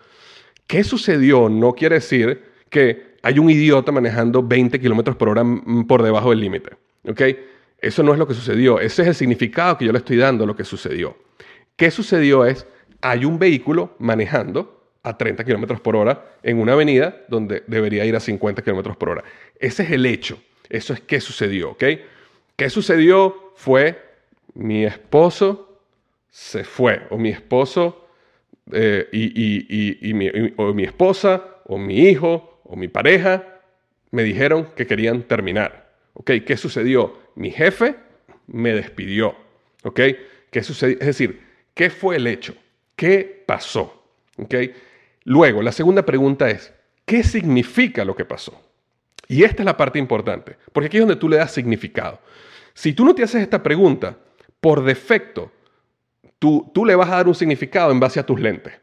¿qué 0.66 0.84
sucedió? 0.84 1.48
No 1.48 1.72
quiere 1.72 1.94
decir 1.94 2.44
que 2.68 3.16
hay 3.22 3.38
un 3.38 3.48
idiota 3.48 3.90
manejando 3.90 4.42
20 4.42 4.78
kilómetros 4.78 5.16
por 5.16 5.30
hora 5.30 5.46
por 5.88 6.02
debajo 6.02 6.28
del 6.28 6.40
límite. 6.40 6.76
Eso 7.78 8.02
no 8.02 8.12
es 8.12 8.18
lo 8.18 8.28
que 8.28 8.34
sucedió. 8.34 8.80
Ese 8.80 9.00
es 9.00 9.08
el 9.08 9.14
significado 9.14 9.78
que 9.78 9.86
yo 9.86 9.92
le 9.92 9.98
estoy 9.98 10.18
dando 10.18 10.44
a 10.44 10.46
lo 10.46 10.54
que 10.54 10.64
sucedió. 10.64 11.16
¿Qué 11.74 11.90
sucedió? 11.90 12.44
Es 12.44 12.66
hay 13.02 13.24
un 13.24 13.38
vehículo 13.38 13.94
manejando 13.98 14.80
a 15.02 15.18
30 15.18 15.44
kilómetros 15.44 15.80
por 15.80 15.96
hora 15.96 16.36
en 16.42 16.58
una 16.58 16.72
avenida 16.72 17.22
donde 17.28 17.64
debería 17.66 18.04
ir 18.04 18.16
a 18.16 18.20
50 18.20 18.62
kilómetros 18.62 18.96
por 18.96 19.10
hora. 19.10 19.24
Ese 19.58 19.82
es 19.82 19.90
el 19.90 20.06
hecho. 20.06 20.40
Eso 20.68 20.94
es 20.94 21.00
qué 21.00 21.20
sucedió, 21.20 21.72
¿ok? 21.72 21.84
¿Qué 22.56 22.70
sucedió? 22.70 23.52
Fue 23.56 24.00
mi 24.54 24.84
esposo 24.84 25.72
se 26.32 26.64
fue, 26.64 27.02
o 27.10 27.18
mi 27.18 27.28
esposo 27.28 28.08
eh, 28.72 29.06
y, 29.12 30.12
o 30.56 30.72
mi 30.72 30.82
esposa, 30.82 31.58
o 31.66 31.76
mi 31.76 32.08
hijo, 32.08 32.60
o 32.64 32.74
mi 32.74 32.88
pareja, 32.88 33.60
me 34.10 34.22
dijeron 34.22 34.68
que 34.74 34.86
querían 34.86 35.22
terminar. 35.24 35.92
¿Ok? 36.14 36.30
¿Qué 36.46 36.56
sucedió? 36.56 37.18
Mi 37.34 37.50
jefe 37.50 37.96
me 38.46 38.72
despidió. 38.72 39.36
¿Ok? 39.84 40.00
¿Qué 40.50 40.62
sucedió? 40.62 40.98
Es 41.00 41.06
decir, 41.06 41.42
¿qué 41.74 41.90
fue 41.90 42.16
el 42.16 42.26
hecho? 42.26 42.54
¿Qué 43.02 43.42
pasó? 43.44 44.00
Luego, 45.24 45.60
la 45.60 45.72
segunda 45.72 46.06
pregunta 46.06 46.48
es, 46.48 46.72
¿qué 47.04 47.24
significa 47.24 48.04
lo 48.04 48.14
que 48.14 48.24
pasó? 48.24 48.62
Y 49.26 49.42
esta 49.42 49.62
es 49.62 49.66
la 49.66 49.76
parte 49.76 49.98
importante, 49.98 50.56
porque 50.72 50.86
aquí 50.86 50.98
es 50.98 51.00
donde 51.00 51.16
tú 51.16 51.28
le 51.28 51.38
das 51.38 51.50
significado. 51.50 52.20
Si 52.74 52.92
tú 52.92 53.04
no 53.04 53.12
te 53.12 53.24
haces 53.24 53.42
esta 53.42 53.60
pregunta, 53.60 54.16
por 54.60 54.84
defecto, 54.84 55.50
tú, 56.38 56.70
tú 56.72 56.84
le 56.84 56.94
vas 56.94 57.08
a 57.08 57.16
dar 57.16 57.26
un 57.26 57.34
significado 57.34 57.90
en 57.90 57.98
base 57.98 58.20
a 58.20 58.24
tus 58.24 58.38
lentes. 58.38 58.74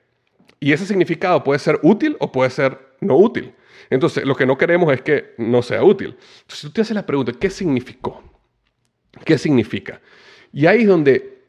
Y 0.60 0.74
ese 0.74 0.86
significado 0.86 1.42
puede 1.42 1.60
ser 1.60 1.80
útil 1.82 2.18
o 2.20 2.30
puede 2.30 2.50
ser 2.50 2.78
no 3.00 3.16
útil. 3.16 3.54
Entonces, 3.90 4.26
lo 4.26 4.36
que 4.36 4.46
no 4.46 4.58
queremos 4.58 4.92
es 4.92 5.02
que 5.02 5.34
no 5.38 5.62
sea 5.62 5.82
útil. 5.82 6.18
Entonces, 6.42 6.62
tú 6.64 6.72
te 6.72 6.82
haces 6.82 6.94
la 6.94 7.06
pregunta, 7.06 7.32
¿qué 7.40 7.50
significó? 7.50 8.22
¿Qué 9.24 9.38
significa? 9.38 10.02
Y 10.52 10.66
ahí 10.66 10.82
es 10.82 10.88
donde 10.90 11.40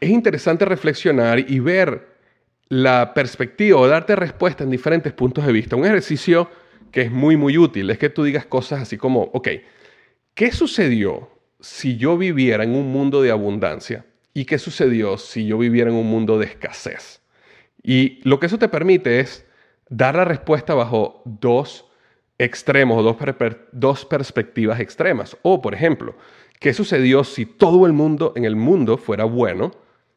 es 0.00 0.10
interesante 0.10 0.64
reflexionar 0.64 1.38
y 1.38 1.60
ver 1.60 2.15
la 2.68 3.14
perspectiva 3.14 3.78
o 3.78 3.86
darte 3.86 4.16
respuesta 4.16 4.64
en 4.64 4.70
diferentes 4.70 5.12
puntos 5.12 5.46
de 5.46 5.52
vista. 5.52 5.76
Un 5.76 5.84
ejercicio 5.84 6.50
que 6.90 7.02
es 7.02 7.10
muy, 7.10 7.36
muy 7.36 7.58
útil 7.58 7.90
es 7.90 7.98
que 7.98 8.10
tú 8.10 8.24
digas 8.24 8.46
cosas 8.46 8.82
así 8.82 8.96
como, 8.96 9.22
ok, 9.32 9.48
¿qué 10.34 10.52
sucedió 10.52 11.30
si 11.60 11.96
yo 11.96 12.18
viviera 12.18 12.64
en 12.64 12.74
un 12.74 12.90
mundo 12.90 13.22
de 13.22 13.30
abundancia? 13.30 14.06
¿Y 14.34 14.44
qué 14.44 14.58
sucedió 14.58 15.16
si 15.16 15.46
yo 15.46 15.58
viviera 15.58 15.90
en 15.90 15.96
un 15.96 16.06
mundo 16.06 16.38
de 16.38 16.46
escasez? 16.46 17.22
Y 17.82 18.20
lo 18.28 18.40
que 18.40 18.46
eso 18.46 18.58
te 18.58 18.68
permite 18.68 19.20
es 19.20 19.46
dar 19.88 20.16
la 20.16 20.24
respuesta 20.24 20.74
bajo 20.74 21.22
dos 21.24 21.86
extremos 22.38 22.98
o 22.98 23.02
dos, 23.02 23.16
dos 23.72 24.04
perspectivas 24.04 24.80
extremas. 24.80 25.36
O, 25.42 25.62
por 25.62 25.72
ejemplo, 25.74 26.16
¿qué 26.60 26.74
sucedió 26.74 27.24
si 27.24 27.46
todo 27.46 27.86
el 27.86 27.92
mundo 27.92 28.32
en 28.36 28.44
el 28.44 28.56
mundo 28.56 28.98
fuera 28.98 29.24
bueno? 29.24 29.72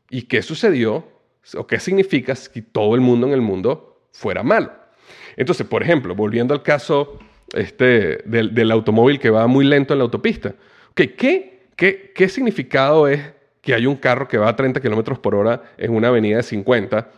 ¿Y 0.10 0.24
qué 0.24 0.42
sucedió 0.42 1.19
o 1.56 1.68
qué 1.68 1.80
significa 1.80 2.36
si 2.36 2.62
todo 2.62 2.96
el 2.96 3.02
mundo 3.02 3.28
en 3.28 3.34
el 3.34 3.42
mundo 3.42 4.02
fuera 4.12 4.44
malo? 4.44 4.72
Entonces, 5.36 5.66
por 5.66 5.84
ejemplo, 5.84 6.16
volviendo 6.16 6.54
al 6.54 6.64
caso 6.64 7.20
este, 7.54 8.24
del, 8.26 8.72
automóvil 8.72 9.20
que 9.20 9.30
va 9.30 9.48
muy 9.48 9.66
lento 9.66 9.94
en 9.94 10.00
la 10.00 10.04
autopista. 10.04 10.56
¿qué, 10.94 11.16
qué, 11.16 12.12
¿Qué 12.14 12.30
significado 12.30 13.08
es 13.08 13.22
que 13.62 13.74
hay 13.74 13.86
un 13.86 13.96
carro 13.96 14.28
que 14.28 14.38
va 14.38 14.50
a 14.50 14.56
30 14.56 14.82
kilómetros 14.82 15.20
por 15.20 15.36
hora 15.36 15.64
en 15.78 15.96
una 15.96 16.10
avenida 16.10 16.38
de 16.38 16.44
50 16.44 17.10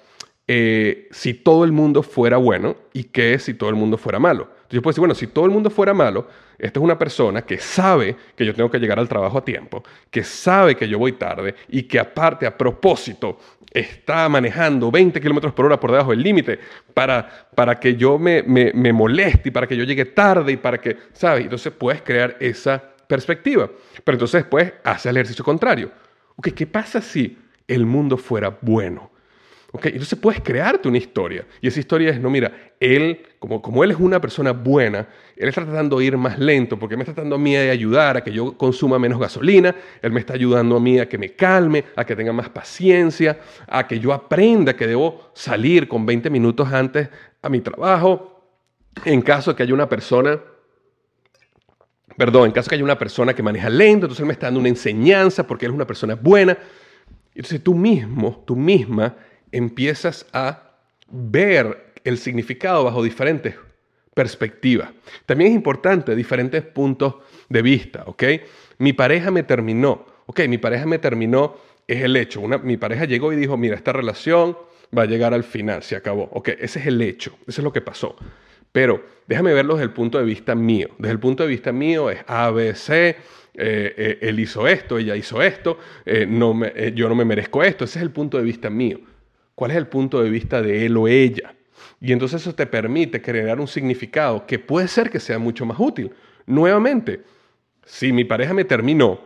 eh, 0.48 1.08
si 1.12 1.34
todo 1.34 1.63
el 1.63 1.72
mundo 1.72 2.04
fuera 2.04 2.38
bueno 2.38 2.76
y 2.94 3.06
qué 3.06 3.39
si 3.39 3.54
todo 3.54 3.70
el 3.70 3.76
mundo 3.76 3.98
fuera 3.98 4.20
malo? 4.20 4.50
Yo 4.70 4.82
puedo 4.82 4.91
decir, 4.91 5.02
bueno, 5.02 5.15
si 5.15 5.28
todo 5.28 5.46
el 5.46 5.52
mundo 5.52 5.70
fuera 5.70 5.94
malo, 5.94 6.28
esta 6.62 6.80
es 6.80 6.84
una 6.84 6.97
persona 6.97 7.41
que 7.41 7.58
sabe 7.58 8.15
que 8.36 8.45
yo 8.45 8.54
tengo 8.54 8.69
que 8.69 8.78
llegar 8.78 9.00
al 9.00 9.10
trabajo 9.10 9.39
a 9.39 9.43
tiempo, 9.43 9.84
que 10.12 10.24
sabe 10.24 10.76
que 10.76 10.88
yo 10.88 11.00
voy 11.00 11.13
tarde 11.13 11.56
y 11.69 11.84
que 11.84 11.97
aparte, 11.97 12.45
a 12.45 12.56
propósito, 12.56 13.39
está 13.71 14.30
manejando 14.30 14.91
20 14.91 15.19
kilómetros 15.19 15.54
por 15.54 15.65
hora 15.65 15.80
por 15.80 15.91
debajo 15.91 16.12
del 16.12 16.21
límite 16.21 16.60
para, 16.93 17.47
para 17.56 17.80
que 17.80 17.95
yo 17.95 18.19
me, 18.19 18.43
me, 18.43 18.93
moleste 18.93 19.50
y 19.50 19.52
para 19.52 19.65
que 19.65 19.76
yo 19.76 19.84
llegue 19.84 20.06
tarde 20.06 20.52
y 20.52 20.58
para 20.58 20.80
que, 20.80 20.97
¿sabes? 21.13 21.43
Entonces 21.43 21.74
puedes 21.74 22.04
crear 22.04 22.38
esa 22.39 22.80
perspectiva. 23.08 23.69
Pero 24.04 24.15
entonces 24.15 24.43
después 24.43 24.74
haces 24.84 25.08
el 25.08 25.17
ejercicio 25.17 25.43
contrario. 25.43 25.91
¿qué 26.41 26.65
pasa 26.65 27.02
si 27.02 27.38
el 27.67 27.86
mundo 27.86 28.17
fuera 28.17 28.58
bueno? 28.62 29.11
Entonces 29.74 30.20
puedes 30.20 30.42
crearte 30.42 30.90
una 30.90 30.98
historia. 30.98 31.46
Y 31.62 31.68
esa 31.68 31.80
historia 31.80 32.10
es, 32.10 32.20
no, 32.20 32.30
mira, 32.30 32.52
él, 32.80 33.22
como, 33.40 33.62
como 33.62 33.84
él 33.84 33.92
es 33.92 33.98
una 33.98 34.20
persona 34.20 34.52
buena, 34.52 35.08
él 35.38 35.48
está 35.48 35.64
tratando 35.64 36.00
de 36.00 36.06
ir 36.06 36.18
más 36.18 36.38
lento 36.38 36.78
porque 36.78 36.98
me 36.98 37.04
está 37.04 37.14
tratando 37.14 37.36
a 37.36 37.40
mí 37.40 37.54
de 37.54 37.70
ayudar 37.70 38.18
a 38.18 38.24
que 38.24 38.34
yo 38.34 38.58
consuma 38.58 39.00
menos 39.00 39.20
gasolina, 39.20 39.74
él 40.02 40.12
me 40.12 40.20
está 40.20 40.34
ayudando 40.34 40.76
a 40.76 40.80
mí 40.82 41.00
a 41.00 41.08
que 41.08 41.18
me 41.18 41.30
calme, 41.30 41.86
a 41.96 42.06
que 42.06 42.18
tenga 42.18 42.34
más 42.34 42.50
paciencia, 42.50 43.40
a 43.68 43.88
que 43.88 43.98
yo 44.00 44.12
aprenda 44.12 44.76
que 44.76 44.88
debo 44.88 45.32
salir 45.34 45.88
con 45.88 46.06
20 46.06 46.30
minutos 46.30 46.72
antes 46.72 47.08
a 47.42 47.50
mi 47.50 47.62
trabajo. 47.62 48.28
En 49.06 49.22
caso 49.22 49.52
de 49.52 49.58
que 49.58 49.64
haya 49.64 49.74
una 49.74 49.88
persona 49.88 50.38
perdón, 52.18 52.48
en 52.48 52.52
caso 52.52 52.70
que 52.70 52.76
haya 52.76 52.84
una 52.84 53.00
persona 53.00 53.34
que 53.34 53.42
maneja 53.42 53.70
lento, 53.70 54.06
entonces 54.06 54.20
él 54.20 54.28
me 54.28 54.34
está 54.34 54.48
dando 54.48 54.60
una 54.60 54.70
enseñanza 54.70 55.48
porque 55.48 55.66
él 55.66 55.72
es 55.72 55.76
una 55.76 55.88
persona 55.88 56.16
buena. 56.16 56.58
Entonces 57.34 57.64
tú 57.64 57.74
mismo, 57.74 58.44
tú 58.46 58.56
misma, 58.56 59.16
empiezas 59.52 60.26
a 60.34 60.72
ver 61.10 61.94
el 62.04 62.18
significado 62.18 62.84
bajo 62.84 63.04
diferentes 63.04 63.56
perspectivas. 64.14 64.90
También 65.26 65.52
es 65.52 65.56
importante 65.56 66.16
diferentes 66.16 66.64
puntos 66.64 67.16
de 67.50 67.62
vista, 67.62 68.04
¿ok? 68.06 68.24
Mi 68.80 68.94
pareja 68.94 69.32
me 69.32 69.44
terminó, 69.44 70.06
ok, 70.26 70.42
mi 70.48 70.58
pareja 70.58 70.86
me 70.86 71.00
terminó 71.00 71.58
es 71.88 72.04
el 72.04 72.16
hecho. 72.16 72.42
Mi 72.42 72.78
pareja 72.78 73.06
llegó 73.06 73.34
y 73.34 73.36
dijo, 73.36 73.58
mira, 73.58 73.76
esta 73.76 73.94
relación 73.94 74.58
va 74.98 75.04
a 75.04 75.06
llegar 75.06 75.34
al 75.34 75.44
final, 75.44 75.84
se 75.84 75.96
acabó. 75.96 76.30
Ok, 76.32 76.50
ese 76.60 76.80
es 76.80 76.88
el 76.88 77.02
hecho, 77.02 77.38
eso 77.48 77.62
es 77.62 77.64
lo 77.64 77.74
que 77.74 77.82
pasó. 77.82 78.16
Pero 78.72 79.04
déjame 79.28 79.54
verlo 79.54 79.74
desde 79.74 79.86
el 79.86 79.92
punto 79.92 80.18
de 80.18 80.24
vista 80.24 80.56
mío. 80.56 80.90
Desde 80.98 81.12
el 81.12 81.20
punto 81.20 81.44
de 81.44 81.50
vista 81.50 81.72
mío 81.72 82.10
es 82.10 82.20
A, 82.28 82.50
B, 82.52 82.74
C, 82.76 83.10
eh, 83.10 83.16
eh, 83.54 84.18
él 84.22 84.40
hizo 84.40 84.66
esto, 84.68 84.98
ella 84.98 85.16
hizo 85.16 85.42
esto, 85.42 85.78
eh, 86.06 86.26
no 86.26 86.54
me, 86.54 86.94
yo 86.94 87.10
no 87.10 87.16
me 87.16 87.26
merezco 87.26 87.62
esto. 87.64 87.84
Ese 87.84 88.00
es 88.00 88.04
el 88.04 88.12
punto 88.12 88.38
de 88.38 88.44
vista 88.44 88.70
mío. 88.70 89.00
¿Cuál 89.62 89.69
es 89.69 89.78
el 89.78 89.86
punto 89.86 90.24
de 90.24 90.32
vista 90.32 90.60
de 90.60 90.88
él 90.88 90.97
o 90.97 91.08
ella? 91.08 91.54
Y 92.00 92.13
entonces 92.13 92.41
eso 92.41 92.56
te 92.56 92.65
permite 92.65 93.21
crear 93.21 93.60
un 93.60 93.67
significado 93.67 94.47
que 94.47 94.58
puede 94.58 94.88
ser 94.88 95.12
que 95.12 95.19
sea 95.19 95.38
mucho 95.38 95.67
más 95.67 95.80
útil. 95.80 96.12
Nuevamente, 96.47 97.21
si 97.86 98.12
mi 98.12 98.24
pareja 98.24 98.56
me 98.56 98.65
terminó, 98.65 99.21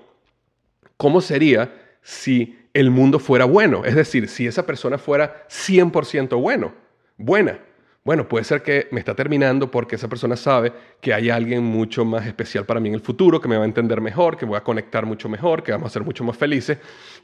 ¿cómo 0.98 1.21
sería 1.21 1.74
si 2.02 2.60
el 2.74 2.91
mundo 2.91 3.17
fuera 3.17 3.45
bueno? 3.45 3.86
Es 3.86 3.95
decir, 3.95 4.28
si 4.28 4.45
esa 4.45 4.65
persona 4.65 4.98
fuera 4.98 5.48
100% 5.48 6.38
bueno, 6.41 6.74
buena. 7.15 7.58
Bueno, 8.04 8.28
puede 8.28 8.43
ser 8.43 8.62
que 8.62 8.89
me 8.91 9.00
está 9.00 9.15
terminando 9.15 9.71
porque 9.71 9.95
esa 9.95 10.10
persona 10.10 10.36
sabe 10.36 10.74
que 11.00 11.13
hay 11.13 11.30
alguien 11.30 11.63
mucho 11.63 12.04
más 12.04 12.28
especial 12.28 12.65
para 12.65 12.82
mí 12.82 12.89
en 12.89 12.95
el 12.95 13.02
futuro, 13.02 13.39
que 13.39 13.48
me 13.48 13.56
va 13.56 13.63
a 13.63 13.67
entender 13.67 14.02
mejor, 14.02 14.36
que 14.36 14.43
voy 14.43 14.58
a 14.58 14.63
conectar 14.65 15.06
mucho 15.06 15.30
mejor, 15.30 15.63
que 15.63 15.71
vamos 15.71 15.88
a 15.88 15.93
ser 15.93 16.04
mucho 16.04 16.26
más 16.26 16.36
felices. 16.36 16.78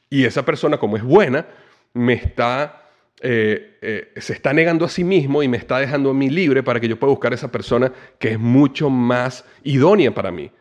Y 0.10 0.24
esa 0.24 0.45
persona, 0.45 0.78
como 0.78 0.95
es 0.95 1.04
buena, 1.04 1.45
me 1.93 2.13
está, 2.13 2.81
eh, 3.19 3.78
eh, 3.82 4.13
se 4.17 4.34
está 4.34 4.54
negando 4.54 4.86
a 4.86 4.89
sí 4.89 5.04
mismo 5.04 5.43
y 5.43 5.47
me 5.47 5.58
está 5.58 5.80
dejando 5.80 6.10
a 6.10 6.13
mí 6.13 6.30
libre 6.30 6.63
para 6.63 6.80
que 6.80 6.88
yo 6.88 6.97
pueda 6.97 7.12
buscar 7.12 7.32
a 7.32 7.36
esa 7.36 7.52
persona 7.52 7.91
que 8.17 8.32
es 8.32 8.39
mucho 8.39 8.89
más 8.89 9.45
idónea 9.63 10.13
para 10.13 10.32
mí. 10.32 10.52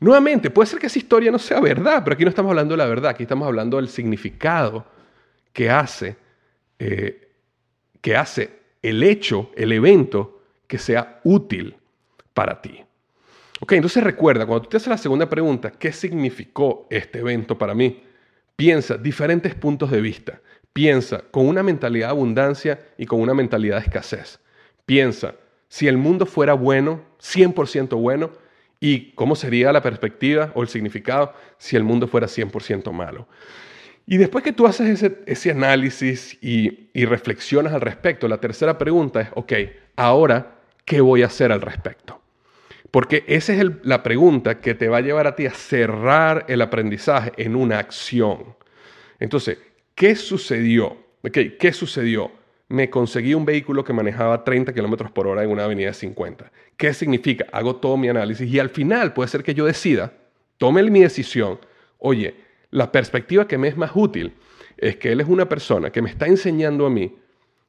Nuevamente, 0.00 0.50
puede 0.50 0.68
ser 0.68 0.78
que 0.78 0.86
esa 0.86 0.98
historia 0.98 1.30
no 1.30 1.38
sea 1.38 1.60
verdad, 1.60 2.02
pero 2.04 2.14
aquí 2.14 2.24
no 2.24 2.30
estamos 2.30 2.50
hablando 2.50 2.74
de 2.74 2.78
la 2.78 2.86
verdad, 2.86 3.10
aquí 3.10 3.24
estamos 3.24 3.46
hablando 3.46 3.78
del 3.78 3.88
significado 3.88 4.86
que 5.52 5.70
hace, 5.70 6.16
eh, 6.78 7.32
que 8.00 8.16
hace 8.16 8.58
el 8.80 9.02
hecho, 9.02 9.50
el 9.56 9.72
evento 9.72 10.42
que 10.68 10.78
sea 10.78 11.20
útil 11.24 11.76
para 12.32 12.62
ti. 12.62 12.80
Ok, 13.60 13.72
entonces 13.72 14.04
recuerda, 14.04 14.46
cuando 14.46 14.62
tú 14.62 14.70
te 14.70 14.76
haces 14.76 14.88
la 14.88 14.98
segunda 14.98 15.28
pregunta, 15.28 15.72
¿qué 15.72 15.92
significó 15.92 16.86
este 16.90 17.18
evento 17.18 17.58
para 17.58 17.74
mí? 17.74 18.04
Piensa 18.54 18.96
diferentes 18.96 19.54
puntos 19.56 19.90
de 19.90 20.00
vista. 20.00 20.40
Piensa 20.72 21.22
con 21.30 21.46
una 21.46 21.62
mentalidad 21.62 22.08
de 22.08 22.12
abundancia 22.12 22.80
y 22.96 23.06
con 23.06 23.20
una 23.20 23.34
mentalidad 23.34 23.76
de 23.76 23.84
escasez. 23.84 24.38
Piensa, 24.86 25.34
si 25.68 25.88
el 25.88 25.96
mundo 25.96 26.26
fuera 26.26 26.54
bueno, 26.54 27.02
100% 27.20 28.00
bueno, 28.00 28.30
y 28.80 29.12
cómo 29.12 29.34
sería 29.34 29.72
la 29.72 29.82
perspectiva 29.82 30.52
o 30.54 30.62
el 30.62 30.68
significado 30.68 31.34
si 31.58 31.76
el 31.76 31.84
mundo 31.84 32.06
fuera 32.06 32.26
100% 32.26 32.92
malo. 32.92 33.26
Y 34.06 34.16
después 34.16 34.42
que 34.42 34.52
tú 34.52 34.66
haces 34.66 35.02
ese, 35.26 35.50
análisis 35.50 36.38
y, 36.40 36.88
y, 36.94 37.04
reflexionas 37.04 37.74
al 37.74 37.82
respecto, 37.82 38.26
la 38.26 38.38
tercera 38.38 38.78
pregunta 38.78 39.20
es, 39.20 39.28
ok, 39.34 39.52
ahora, 39.96 40.54
¿qué 40.86 41.02
voy 41.02 41.22
a 41.22 41.26
hacer 41.26 41.52
al 41.52 41.60
respecto? 41.60 42.18
Porque 42.90 43.24
esa 43.26 43.52
es 43.52 43.64
la 43.82 44.02
pregunta 44.02 44.60
que 44.60 44.74
te 44.74 44.88
va 44.88 44.98
a 44.98 45.02
llevar 45.02 45.26
a 45.26 45.36
ti 45.36 45.44
a 45.44 45.52
cerrar 45.52 46.46
el 46.48 46.62
aprendizaje 46.62 47.32
en 47.36 47.54
una 47.54 47.78
acción. 47.78 48.56
Entonces, 49.18 49.58
¿qué 49.98 50.14
sucedió? 50.14 50.96
Okay, 51.24 51.56
¿Qué 51.58 51.72
sucedió? 51.72 52.30
Me 52.68 52.88
conseguí 52.88 53.34
un 53.34 53.44
vehículo 53.44 53.82
que 53.82 53.92
manejaba 53.92 54.44
30 54.44 54.72
kilómetros 54.72 55.10
por 55.10 55.26
hora 55.26 55.42
en 55.42 55.50
una 55.50 55.64
avenida 55.64 55.92
50. 55.92 56.52
¿Qué 56.76 56.94
significa? 56.94 57.46
Hago 57.50 57.76
todo 57.76 57.96
mi 57.96 58.08
análisis 58.08 58.48
y 58.48 58.60
al 58.60 58.70
final 58.70 59.12
puede 59.12 59.28
ser 59.28 59.42
que 59.42 59.54
yo 59.54 59.66
decida, 59.66 60.12
tome 60.56 60.84
mi 60.84 61.00
decisión, 61.00 61.58
oye, 61.98 62.36
la 62.70 62.92
perspectiva 62.92 63.48
que 63.48 63.58
me 63.58 63.68
es 63.68 63.76
más 63.76 63.90
útil 63.94 64.34
es 64.76 64.96
que 64.96 65.10
él 65.10 65.20
es 65.20 65.26
una 65.26 65.48
persona 65.48 65.90
que 65.90 66.00
me 66.00 66.10
está 66.10 66.26
enseñando 66.26 66.86
a 66.86 66.90
mí 66.90 67.16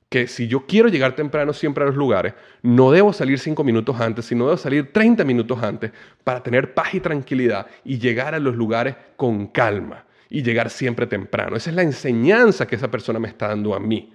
que 0.09 0.27
si 0.27 0.47
yo 0.47 0.67
quiero 0.67 0.89
llegar 0.89 1.15
temprano 1.15 1.53
siempre 1.53 1.83
a 1.83 1.87
los 1.87 1.95
lugares, 1.95 2.33
no 2.61 2.91
debo 2.91 3.11
salir 3.13 3.39
cinco 3.39 3.63
minutos 3.63 3.99
antes, 3.99 4.25
sino 4.25 4.45
debo 4.45 4.57
salir 4.57 4.91
30 4.91 5.23
minutos 5.23 5.63
antes 5.63 5.91
para 6.23 6.43
tener 6.43 6.73
paz 6.75 6.93
y 6.93 6.99
tranquilidad 6.99 7.67
y 7.83 7.97
llegar 7.97 8.35
a 8.35 8.39
los 8.39 8.55
lugares 8.55 8.95
con 9.15 9.47
calma 9.47 10.05
y 10.29 10.43
llegar 10.43 10.69
siempre 10.69 11.07
temprano. 11.07 11.55
Esa 11.55 11.71
es 11.71 11.75
la 11.75 11.81
enseñanza 11.81 12.67
que 12.67 12.75
esa 12.75 12.91
persona 12.91 13.19
me 13.19 13.27
está 13.27 13.47
dando 13.47 13.73
a 13.73 13.79
mí. 13.79 14.13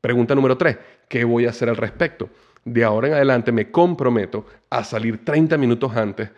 Pregunta 0.00 0.34
número 0.34 0.56
tres, 0.56 0.78
¿qué 1.08 1.24
voy 1.24 1.46
a 1.46 1.50
hacer 1.50 1.68
al 1.68 1.76
respecto? 1.76 2.30
De 2.64 2.84
ahora 2.84 3.08
en 3.08 3.14
adelante 3.14 3.50
me 3.50 3.70
comprometo 3.70 4.46
a 4.70 4.84
salir 4.84 5.24
30 5.24 5.56
minutos 5.56 5.94
antes 5.96 6.30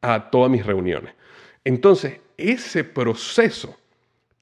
a 0.00 0.30
todas 0.30 0.50
mis 0.50 0.64
reuniones. 0.64 1.14
Entonces, 1.64 2.20
ese 2.36 2.84
proceso 2.84 3.76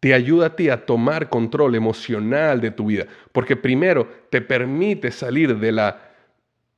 te 0.00 0.12
ayuda 0.12 0.46
a 0.46 0.56
ti 0.56 0.68
a 0.68 0.84
tomar 0.84 1.30
control 1.30 1.74
emocional 1.74 2.60
de 2.60 2.70
tu 2.70 2.86
vida, 2.86 3.06
porque 3.32 3.56
primero 3.56 4.06
te 4.30 4.42
permite 4.42 5.10
salir 5.10 5.58
de 5.58 5.72
la, 5.72 6.12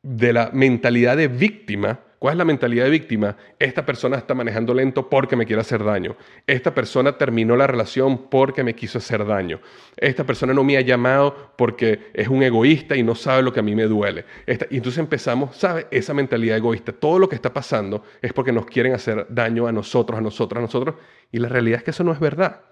de 0.03 0.33
la 0.33 0.51
mentalidad 0.53 1.17
de 1.17 1.29
víctima. 1.29 1.99
¿Cuál 2.19 2.35
es 2.35 2.39
la 2.39 2.45
mentalidad 2.45 2.85
de 2.85 2.91
víctima? 2.91 3.37
Esta 3.61 3.87
persona 3.87 4.17
está 4.17 4.35
manejando 4.35 4.75
lento 4.75 5.09
porque 5.09 5.37
me 5.37 5.47
quiere 5.47 5.63
hacer 5.63 5.85
daño. 5.85 6.17
Esta 6.49 6.75
persona 6.75 7.17
terminó 7.17 7.55
la 7.55 7.69
relación 7.69 8.29
porque 8.29 8.65
me 8.65 8.75
quiso 8.75 8.99
hacer 8.99 9.25
daño. 9.25 9.61
Esta 9.97 10.25
persona 10.25 10.53
no 10.53 10.65
me 10.65 10.77
ha 10.77 10.81
llamado 10.81 11.53
porque 11.57 12.11
es 12.13 12.27
un 12.27 12.43
egoísta 12.43 12.97
y 12.97 13.05
no 13.05 13.15
sabe 13.15 13.43
lo 13.43 13.53
que 13.53 13.61
a 13.61 13.63
mí 13.63 13.77
me 13.77 13.85
duele. 13.85 14.25
y 14.47 14.77
entonces 14.77 14.99
empezamos, 14.99 15.57
¿sabes? 15.57 15.87
Esa 15.93 16.13
mentalidad 16.13 16.57
egoísta. 16.57 16.93
Todo 16.93 17.21
lo 17.21 17.29
que 17.29 17.37
está 17.37 17.53
pasando 17.53 18.03
es 18.21 18.33
porque 18.33 18.51
nos 18.51 18.67
quieren 18.67 18.95
hacer 18.95 19.27
daño 19.29 19.69
a 19.69 19.73
nosotros, 19.73 20.19
a 20.19 20.23
nosotros, 20.23 20.59
a 20.59 20.63
nosotros. 20.63 20.97
Y 21.31 21.39
la 21.39 21.49
realidad 21.49 21.79
es 21.79 21.85
que 21.85 21.93
eso 21.93 22.03
no 22.03 22.13
es 22.13 22.19
verdad. 22.19 22.63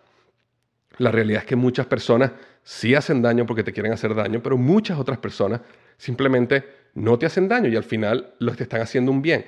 La 0.99 1.13
realidad 1.13 1.43
es 1.43 1.47
que 1.47 1.57
muchas 1.57 1.87
personas 1.87 2.33
sí 2.65 2.97
hacen 2.97 3.23
daño 3.23 3.47
porque 3.47 3.63
te 3.63 3.73
quieren 3.73 3.93
hacer 3.93 4.13
daño, 4.13 4.43
pero 4.43 4.57
muchas 4.57 4.99
otras 4.99 5.19
personas 5.19 5.61
simplemente 5.99 6.65
no 6.97 7.19
te 7.19 7.27
hacen 7.27 7.47
daño 7.47 7.69
y 7.69 7.77
al 7.77 7.85
final 7.85 8.35
los 8.41 8.57
te 8.57 8.65
están 8.65 8.81
haciendo 8.81 9.13
un 9.13 9.23
bien. 9.23 9.47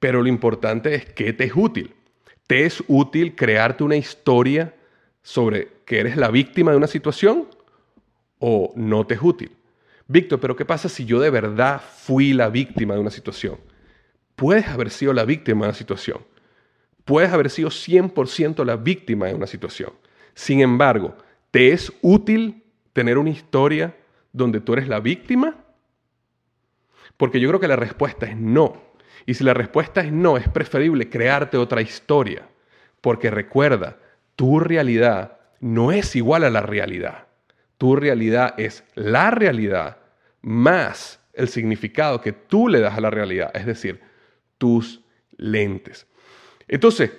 Pero 0.00 0.22
lo 0.22 0.28
importante 0.28 0.94
es 0.94 1.04
que 1.04 1.32
te 1.32 1.44
es 1.44 1.52
útil. 1.54 1.94
¿Te 2.46 2.64
es 2.64 2.82
útil 2.88 3.36
crearte 3.36 3.84
una 3.84 3.96
historia 3.96 4.74
sobre 5.22 5.68
que 5.84 6.00
eres 6.00 6.16
la 6.16 6.30
víctima 6.30 6.72
de 6.72 6.78
una 6.78 6.86
situación 6.86 7.46
o 8.40 8.72
no 8.74 9.06
te 9.06 9.14
es 9.14 9.22
útil? 9.22 9.52
Víctor, 10.06 10.40
pero 10.40 10.56
¿qué 10.56 10.64
pasa 10.64 10.88
si 10.88 11.04
yo 11.04 11.20
de 11.20 11.30
verdad 11.30 11.80
fui 11.80 12.32
la 12.32 12.48
víctima 12.48 12.94
de 12.94 13.00
una 13.00 13.10
situación? 13.10 13.58
Puedes 14.34 14.66
haber 14.66 14.90
sido 14.90 15.12
la 15.12 15.24
víctima 15.24 15.66
de 15.66 15.68
una 15.68 15.78
situación, 15.78 16.18
Puedes 17.08 17.32
haber 17.32 17.48
sido 17.48 17.70
100% 17.70 18.66
la 18.66 18.76
víctima 18.76 19.28
de 19.28 19.34
una 19.34 19.46
situación. 19.46 19.94
Sin 20.34 20.60
embargo, 20.60 21.16
¿te 21.50 21.72
es 21.72 21.90
útil 22.02 22.62
tener 22.92 23.16
una 23.16 23.30
historia 23.30 23.96
donde 24.30 24.60
tú 24.60 24.74
eres 24.74 24.88
la 24.88 25.00
víctima? 25.00 25.56
Porque 27.18 27.40
yo 27.40 27.48
creo 27.48 27.60
que 27.60 27.68
la 27.68 27.76
respuesta 27.76 28.24
es 28.24 28.36
no. 28.36 28.80
Y 29.26 29.34
si 29.34 29.44
la 29.44 29.52
respuesta 29.52 30.00
es 30.00 30.10
no, 30.10 30.38
es 30.38 30.48
preferible 30.48 31.10
crearte 31.10 31.58
otra 31.58 31.82
historia. 31.82 32.48
Porque 33.02 33.30
recuerda, 33.30 33.98
tu 34.36 34.58
realidad 34.60 35.38
no 35.60 35.92
es 35.92 36.16
igual 36.16 36.44
a 36.44 36.50
la 36.50 36.62
realidad. 36.62 37.26
Tu 37.76 37.94
realidad 37.94 38.54
es 38.56 38.84
la 38.94 39.30
realidad 39.30 39.98
más 40.40 41.20
el 41.34 41.48
significado 41.48 42.20
que 42.20 42.32
tú 42.32 42.68
le 42.68 42.80
das 42.80 42.96
a 42.96 43.00
la 43.00 43.10
realidad, 43.10 43.50
es 43.54 43.66
decir, 43.66 44.00
tus 44.58 45.02
lentes. 45.36 46.06
Entonces, 46.66 47.12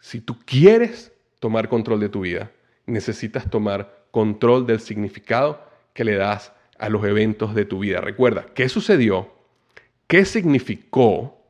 si 0.00 0.20
tú 0.20 0.38
quieres 0.44 1.12
tomar 1.38 1.68
control 1.68 2.00
de 2.00 2.08
tu 2.08 2.22
vida, 2.22 2.50
necesitas 2.86 3.48
tomar 3.48 4.06
control 4.10 4.66
del 4.66 4.80
significado 4.80 5.64
que 5.94 6.04
le 6.04 6.16
das 6.16 6.52
a 6.82 6.88
los 6.88 7.04
eventos 7.04 7.54
de 7.54 7.64
tu 7.64 7.78
vida. 7.78 8.00
Recuerda, 8.00 8.44
¿qué 8.54 8.68
sucedió? 8.68 9.32
¿Qué 10.08 10.24
significó? 10.24 11.40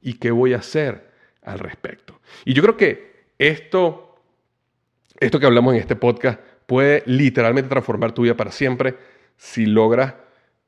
¿Y 0.00 0.14
qué 0.14 0.32
voy 0.32 0.54
a 0.54 0.58
hacer 0.58 1.12
al 1.40 1.60
respecto? 1.60 2.20
Y 2.44 2.52
yo 2.52 2.62
creo 2.64 2.76
que 2.76 3.26
esto, 3.38 4.16
esto 5.20 5.38
que 5.38 5.46
hablamos 5.46 5.74
en 5.74 5.80
este 5.80 5.94
podcast 5.94 6.40
puede 6.66 7.04
literalmente 7.06 7.70
transformar 7.70 8.10
tu 8.10 8.22
vida 8.22 8.36
para 8.36 8.50
siempre 8.50 8.96
si 9.36 9.66
logras, 9.66 10.14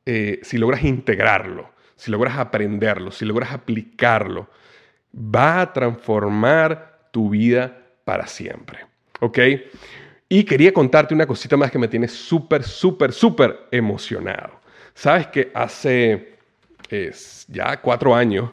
eh, 0.06 0.38
si 0.44 0.58
logras 0.58 0.84
integrarlo, 0.84 1.72
si 1.96 2.12
logras 2.12 2.38
aprenderlo, 2.38 3.10
si 3.10 3.24
logras 3.24 3.50
aplicarlo 3.50 4.48
va 5.12 5.60
a 5.60 5.72
transformar 5.72 7.08
tu 7.10 7.30
vida 7.30 7.82
para 8.04 8.28
siempre. 8.28 8.86
¿Ok? 9.18 9.38
Y 10.34 10.42
quería 10.42 10.72
contarte 10.72 11.14
una 11.14 11.28
cosita 11.28 11.56
más 11.56 11.70
que 11.70 11.78
me 11.78 11.86
tiene 11.86 12.08
súper, 12.08 12.64
súper, 12.64 13.12
súper 13.12 13.68
emocionado. 13.70 14.58
Sabes 14.92 15.28
que 15.28 15.52
hace 15.54 16.38
ya 17.46 17.80
cuatro 17.80 18.16
años 18.16 18.50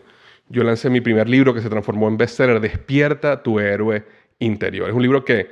yo 0.47 0.63
lancé 0.63 0.91
mi 0.91 1.01
primer 1.01 1.27
libro 1.27 1.55
que 1.55 1.59
se 1.59 1.71
transformó 1.71 2.07
en 2.07 2.17
bestseller, 2.17 2.59
Despierta 2.59 3.41
tu 3.41 3.59
héroe 3.59 4.03
interior. 4.37 4.89
Es 4.89 4.93
un 4.93 5.01
libro 5.01 5.25
que, 5.25 5.49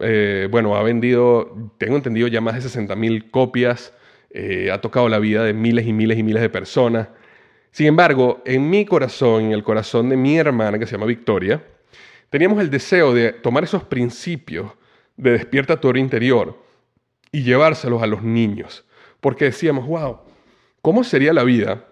eh, 0.00 0.48
bueno, 0.50 0.74
ha 0.74 0.82
vendido, 0.82 1.56
tengo 1.78 1.94
entendido, 1.94 2.26
ya 2.26 2.40
más 2.40 2.56
de 2.56 2.62
60 2.62 2.96
mil 2.96 3.30
copias, 3.30 3.94
eh, 4.30 4.72
ha 4.72 4.80
tocado 4.80 5.08
la 5.08 5.20
vida 5.20 5.44
de 5.44 5.52
miles 5.52 5.86
y 5.86 5.92
miles 5.92 6.18
y 6.18 6.24
miles 6.24 6.42
de 6.42 6.48
personas. 6.48 7.06
Sin 7.70 7.86
embargo, 7.86 8.42
en 8.44 8.68
mi 8.68 8.84
corazón, 8.84 9.44
en 9.44 9.52
el 9.52 9.62
corazón 9.62 10.08
de 10.08 10.16
mi 10.16 10.38
hermana, 10.38 10.76
que 10.76 10.86
se 10.86 10.96
llama 10.96 11.06
Victoria, 11.06 11.62
teníamos 12.30 12.60
el 12.60 12.68
deseo 12.68 13.14
de 13.14 13.32
tomar 13.32 13.62
esos 13.62 13.84
principios 13.84 14.72
de 15.18 15.32
Despierta 15.32 15.78
tu 15.78 15.90
héroe 15.90 16.00
interior 16.00 16.58
y 17.30 17.42
llevárselos 17.42 18.02
a 18.02 18.06
los 18.06 18.22
niños. 18.22 18.86
Porque 19.20 19.46
decíamos, 19.46 19.86
wow, 19.86 20.20
¿cómo 20.80 21.04
sería 21.04 21.34
la 21.34 21.44
vida, 21.44 21.84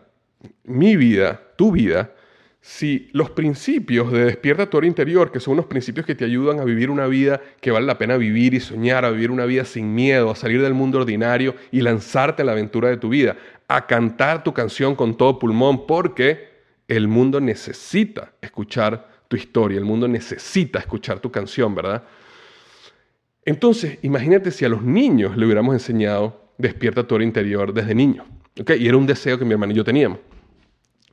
mi 0.65 0.97
vida, 0.97 1.43
tu 1.57 1.73
vida, 1.73 2.13
si 2.61 3.09
los 3.13 3.31
principios 3.31 4.11
de 4.11 4.25
despierta 4.25 4.69
tu 4.69 4.77
hora 4.77 4.89
interior, 4.89 5.31
que 5.31 5.39
son 5.39 5.53
unos 5.53 5.67
principios 5.67 6.05
que 6.05 6.17
te 6.17 6.25
ayudan 6.25 6.59
a 6.59 6.65
vivir 6.65 6.91
una 6.91 7.07
vida 7.07 7.41
que 7.61 7.71
vale 7.71 7.87
la 7.87 7.97
pena 7.97 8.17
vivir 8.17 8.55
y 8.55 8.61
soñar, 8.61 9.05
a 9.05 9.11
vivir 9.11 9.31
una 9.31 9.45
vida 9.45 9.65
sin 9.65 9.95
miedo, 9.95 10.31
a 10.31 10.35
salir 10.35 10.61
del 10.61 10.75
mundo 10.75 10.99
ordinario 10.99 11.55
y 11.71 11.81
lanzarte 11.81 12.43
a 12.43 12.45
la 12.45 12.53
aventura 12.53 12.89
de 12.89 12.97
tu 12.97 13.09
vida, 13.09 13.37
a 13.69 13.87
cantar 13.87 14.43
tu 14.43 14.53
canción 14.53 14.97
con 14.97 15.17
todo 15.17 15.39
pulmón, 15.39 15.87
porque 15.87 16.49
el 16.89 17.07
mundo 17.07 17.41
necesita 17.41 18.33
escuchar 18.41 19.09
tu 19.29 19.37
historia, 19.37 19.79
el 19.79 19.85
mundo 19.85 20.09
necesita 20.09 20.81
escuchar 20.81 21.21
tu 21.21 21.31
canción, 21.31 21.73
¿verdad? 21.75 22.03
Entonces, 23.47 23.99
imagínate 24.03 24.51
si 24.51 24.65
a 24.65 24.69
los 24.69 24.83
niños 24.83 25.37
le 25.37 25.47
hubiéramos 25.47 25.73
enseñado 25.73 26.51
despierta 26.59 27.07
tu 27.07 27.15
hora 27.15 27.25
interior 27.25 27.73
desde 27.73 27.95
niño. 27.95 28.25
¿okay? 28.61 28.83
Y 28.83 28.89
era 28.89 28.97
un 28.97 29.07
deseo 29.07 29.39
que 29.39 29.45
mi 29.45 29.53
hermano 29.53 29.73
y 29.73 29.77
yo 29.77 29.85
teníamos. 29.85 30.19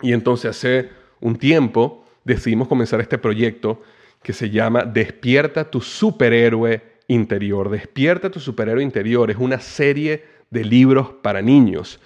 Y 0.02 0.12
entonces 0.14 0.52
hace 0.52 0.90
un 1.22 1.38
tiempo 1.38 2.06
decidimos 2.26 2.68
comenzar 2.68 3.00
este 3.00 3.18
proyecto 3.18 3.82
que 4.22 4.34
se 4.34 4.50
llama 4.50 4.84
Despierta 4.84 5.70
tu 5.70 5.80
superhéroe 5.80 6.82
interior. 7.08 7.70
Despierta 7.70 8.30
tu 8.30 8.40
superhéroe 8.40 8.84
interior 8.84 9.30
es 9.30 9.38
una 9.38 9.60
serie 9.60 10.26
de 10.50 10.64
libros 10.64 11.12
para 11.22 11.42
niños 11.42 12.00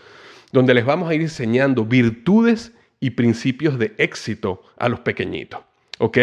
donde 0.52 0.74
les 0.74 0.86
vamos 0.86 1.10
a 1.10 1.16
ir 1.16 1.22
enseñando 1.22 1.86
virtudes 1.86 2.74
y 3.00 3.12
principios 3.12 3.78
de 3.78 3.94
éxito 3.98 4.64
a 4.78 4.90
los 4.90 5.00
pequeñitos. 5.02 5.62
¿Ok? 6.00 6.18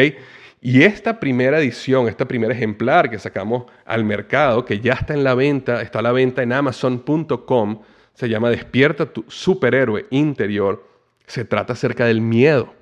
Y 0.67 0.83
esta 0.85 1.21
primera 1.21 1.59
edición, 1.59 2.09
este 2.09 2.25
primer 2.25 2.51
ejemplar 2.51 3.11
que 3.11 3.19
sacamos 3.19 3.65
al 3.85 4.03
mercado, 4.03 4.65
que 4.65 4.81
ya 4.81 4.95
está 4.95 5.13
en 5.13 5.23
la 5.23 5.35
venta, 5.35 5.83
está 5.83 5.99
a 5.99 6.03
la 6.03 6.11
venta 6.11 6.43
en 6.43 6.55
amazon.com, 6.55 7.83
se 8.15 8.31
llama 8.31 8.49
Despierta 8.49 9.13
tu 9.13 9.27
superhéroe 9.29 10.07
interior, 10.09 10.89
se 11.27 11.45
trata 11.45 11.75
acerca 11.75 12.07
del 12.07 12.23
miedo. 12.23 12.73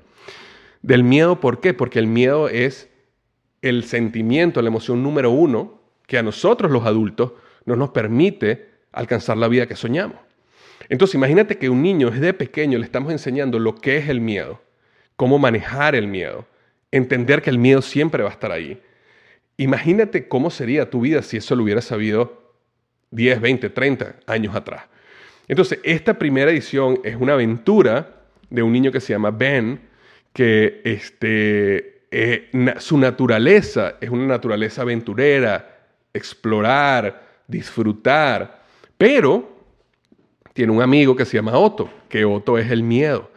Del 0.81 1.03
miedo, 1.03 1.41
¿por 1.41 1.59
qué? 1.59 1.75
Porque 1.75 1.99
el 1.99 2.07
miedo 2.07 2.49
es 2.49 2.89
el 3.63 3.83
sentimiento, 3.83 4.63
la 4.63 4.69
emoción 4.69 5.03
número 5.03 5.33
uno 5.33 5.81
que 6.07 6.19
a 6.19 6.23
nosotros 6.23 6.71
los 6.71 6.87
adultos 6.87 7.33
no 7.65 7.75
nos 7.75 7.91
permite 7.91 8.71
alcanzar 8.93 9.39
la 9.39 9.49
vida 9.49 9.67
que 9.67 9.75
soñamos. 9.75 10.19
Entonces 10.89 11.17
imagínate 11.17 11.59
que 11.59 11.69
un 11.69 11.83
niño 11.83 12.13
desde 12.13 12.33
pequeño 12.33 12.79
le 12.79 12.85
estamos 12.85 13.11
enseñando 13.11 13.59
lo 13.59 13.75
que 13.75 13.97
es 13.97 14.09
el 14.09 14.21
miedo, 14.21 14.63
cómo 15.17 15.41
manejar 15.41 15.97
el 15.97 16.07
miedo, 16.07 16.47
entender 16.93 17.43
que 17.43 17.51
el 17.51 17.59
miedo 17.59 17.83
siempre 17.83 18.23
va 18.23 18.29
a 18.29 18.33
estar 18.33 18.53
ahí. 18.53 18.81
Imagínate 19.57 20.29
cómo 20.29 20.51
sería 20.51 20.91
tu 20.91 21.01
vida 21.01 21.23
si 21.23 21.39
eso 21.39 21.57
lo 21.57 21.65
hubieras 21.65 21.87
sabido 21.87 22.55
10, 23.11 23.41
20, 23.41 23.71
30 23.71 24.17
años 24.27 24.55
atrás. 24.55 24.85
Entonces, 25.49 25.81
esta 25.83 26.19
primera 26.19 26.51
edición 26.51 27.01
es 27.03 27.17
una 27.17 27.33
aventura 27.33 28.23
de 28.49 28.63
un 28.63 28.73
niño 28.73 28.93
que 28.93 29.01
se 29.01 29.13
llama 29.13 29.31
Ben, 29.31 29.81
que 30.33 30.81
este, 30.85 32.03
eh, 32.11 32.51
su 32.79 32.99
naturaleza 32.99 33.97
es 34.01 34.11
una 34.11 34.27
naturaleza 34.27 34.83
aventurera, 34.83 35.89
explorar, 36.13 37.43
disfrutar, 37.47 38.63
pero 38.97 39.51
tiene 40.53 40.73
un 40.73 40.83
amigo 40.83 41.17
que 41.17 41.25
se 41.25 41.37
llama 41.37 41.59
Otto, 41.59 41.91
que 42.09 42.25
Otto 42.25 42.59
es 42.59 42.71
el 42.71 42.83
miedo. 42.83 43.32